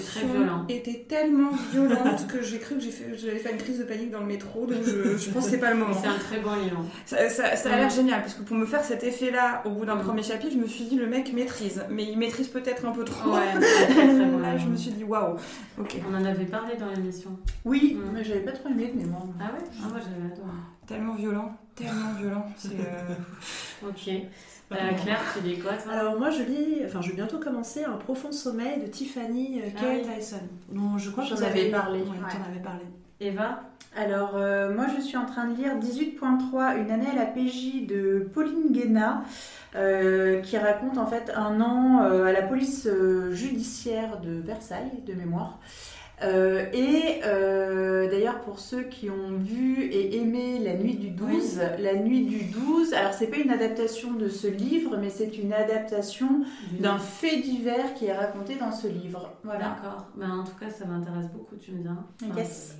était 0.68 1.04
tellement 1.08 1.50
violente 1.72 2.26
que 2.26 2.42
j'ai 2.42 2.58
cru 2.58 2.76
que 2.76 2.80
j'allais 2.80 3.38
faire 3.38 3.52
une 3.52 3.58
crise 3.58 3.78
de 3.78 3.84
panique 3.84 4.10
dans 4.10 4.20
le 4.20 4.26
métro, 4.26 4.66
donc 4.66 4.78
je, 4.84 5.16
je 5.16 5.30
pense 5.30 5.44
que 5.44 5.50
c'est 5.50 5.58
pas 5.58 5.70
le 5.70 5.78
moment. 5.78 5.94
C'est 6.00 6.08
un 6.08 6.18
très 6.18 6.40
bon 6.40 6.54
livre. 6.56 6.84
Ça, 7.04 7.28
ça, 7.28 7.72
a 7.72 7.76
l'air 7.76 7.90
génial 7.90 8.22
parce 8.22 8.34
que 8.34 8.42
pour 8.42 8.56
me 8.56 8.66
faire 8.66 8.82
cet 8.82 9.04
effet-là 9.04 9.62
au 9.66 9.70
bout 9.70 9.84
d'un 9.84 9.96
premier 9.96 10.22
chapitre, 10.22 10.54
je 10.54 10.58
me 10.58 10.66
suis 10.66 10.84
dit 10.84 10.96
le 10.96 11.06
mec 11.06 11.32
maîtrise, 11.32 11.84
mais 11.90 12.04
il 12.04 12.18
maîtrise 12.18 12.48
peut-être 12.48 12.86
un 12.86 12.92
peu 12.92 13.04
trop. 13.04 13.34
Ouais, 13.34 13.52
très, 13.60 13.86
très 13.86 14.24
bon 14.24 14.38
Là, 14.46 14.56
je 14.56 14.66
me 14.66 14.76
suis 14.76 14.90
dit 14.90 15.04
waouh. 15.04 15.36
Ok. 15.78 15.96
On 16.10 16.14
en 16.14 16.24
avait 16.24 16.44
parlé 16.44 16.76
dans 16.76 16.90
l'émission. 16.90 17.30
Oui, 17.64 17.98
mais 18.12 18.24
j'avais 18.24 18.40
pas 18.40 18.52
trop 18.52 18.68
aimé, 18.68 18.92
mais 18.96 19.04
moi. 19.04 19.20
Ah 19.40 19.52
ouais, 19.52 19.64
ah, 19.82 19.88
moi 19.88 19.98
j'avais 20.00 20.32
adoré. 20.32 20.50
Tellement 20.86 21.14
violent, 21.14 21.56
tellement 21.76 22.12
violent. 22.18 22.46
C'est. 22.56 22.72
Euh, 22.72 23.86
ok. 23.88 24.08
Euh, 24.72 24.76
Claire, 25.00 25.20
tu 25.32 25.46
lis 25.46 25.60
quoi 25.60 25.74
toi? 25.74 25.92
Alors 25.92 26.18
moi 26.18 26.30
je 26.30 26.42
lis, 26.42 26.82
enfin 26.84 27.00
je 27.00 27.10
vais 27.10 27.14
bientôt 27.14 27.38
commencer 27.38 27.84
Un 27.84 27.96
profond 27.96 28.32
sommeil 28.32 28.80
de 28.80 28.88
Tiffany 28.88 29.60
euh, 29.60 29.70
K. 29.70 30.04
Ah 30.08 30.14
Tyson. 30.18 30.40
Donc 30.70 30.98
je 30.98 31.10
crois 31.10 31.24
que 31.24 31.34
vous 31.34 31.42
avez 31.42 31.70
parlé. 31.70 32.00
Ouais, 32.00 32.08
en 32.08 32.50
avais 32.50 32.60
parlé. 32.60 32.82
Eva? 33.20 33.62
Alors 33.96 34.32
euh, 34.34 34.74
moi 34.74 34.86
je 34.94 35.00
suis 35.00 35.16
en 35.16 35.24
train 35.24 35.46
de 35.46 35.56
lire 35.56 35.76
18.3, 35.78 36.82
une 36.82 36.90
année 36.90 37.06
à 37.06 37.14
la 37.14 37.26
PJ 37.26 37.86
de 37.86 38.28
Pauline 38.34 38.72
Guéna. 38.72 39.22
qui 40.42 40.58
raconte 40.58 40.98
en 40.98 41.06
fait 41.06 41.30
un 41.34 41.60
an 41.60 42.00
à 42.00 42.32
la 42.32 42.42
police 42.42 42.88
judiciaire 43.30 44.20
de 44.20 44.40
Versailles, 44.40 45.02
de 45.06 45.14
mémoire. 45.14 45.60
Euh, 46.22 46.64
et 46.72 47.20
euh, 47.24 48.10
d'ailleurs, 48.10 48.40
pour 48.40 48.58
ceux 48.58 48.84
qui 48.84 49.10
ont 49.10 49.36
vu 49.36 49.82
et 49.82 50.16
aimé 50.16 50.58
La 50.58 50.74
Nuit 50.74 50.94
du 50.94 51.10
12, 51.10 51.60
La 51.78 51.94
Nuit 51.94 52.24
du 52.24 52.44
12, 52.44 52.94
alors 52.94 53.12
c'est 53.12 53.26
pas 53.26 53.36
une 53.36 53.50
adaptation 53.50 54.14
de 54.14 54.28
ce 54.28 54.46
livre, 54.46 54.96
mais 54.96 55.10
c'est 55.10 55.36
une 55.38 55.52
adaptation 55.52 56.44
d'un 56.80 56.98
fait 56.98 57.40
divers 57.40 57.92
qui 57.94 58.06
est 58.06 58.16
raconté 58.16 58.54
dans 58.54 58.72
ce 58.72 58.86
livre. 58.86 59.30
Voilà. 59.44 59.76
D'accord. 59.80 60.06
Ben, 60.16 60.30
en 60.30 60.44
tout 60.44 60.56
cas, 60.58 60.70
ça 60.70 60.86
m'intéresse 60.86 61.28
beaucoup, 61.28 61.56
tu 61.56 61.72
me 61.72 61.82
dis. 61.82 61.88
yes. 62.36 62.76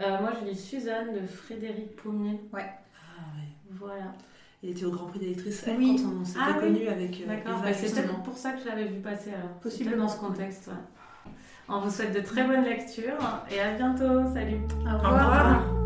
Euh, 0.00 0.20
moi, 0.20 0.32
je 0.40 0.48
lis 0.48 0.58
Suzanne 0.58 1.14
de 1.14 1.26
Frédéric 1.26 1.96
Pommier. 1.96 2.40
Ouais. 2.52 2.64
Ah, 2.64 3.22
ouais. 3.36 3.48
Voilà. 3.70 4.14
Il 4.62 4.70
était 4.70 4.84
au 4.84 4.90
Grand 4.90 5.06
Prix 5.06 5.20
d'électrice 5.20 5.64
oui. 5.78 6.00
quand 6.02 6.10
on 6.20 6.24
s'était 6.24 6.40
ah, 6.42 6.54
connu 6.54 6.86
avec. 6.88 7.26
D'accord. 7.26 7.60
Bah, 7.62 7.72
c'est 7.72 7.92
peut-être 7.94 8.22
pour 8.22 8.36
ça 8.36 8.52
que 8.52 8.60
je 8.62 8.66
l'avais 8.66 8.86
vu 8.86 9.00
passer 9.00 9.30
alors. 9.30 9.58
Possiblement 9.60 10.04
dans 10.04 10.08
ce 10.08 10.18
contexte. 10.18 10.68
Ouais. 10.68 10.74
On 11.68 11.80
vous 11.80 11.90
souhaite 11.90 12.14
de 12.14 12.20
très 12.20 12.44
bonnes 12.44 12.64
lectures 12.64 13.18
et 13.50 13.60
à 13.60 13.72
bientôt. 13.72 14.32
Salut. 14.32 14.60
Au 14.84 14.98
revoir. 14.98 15.85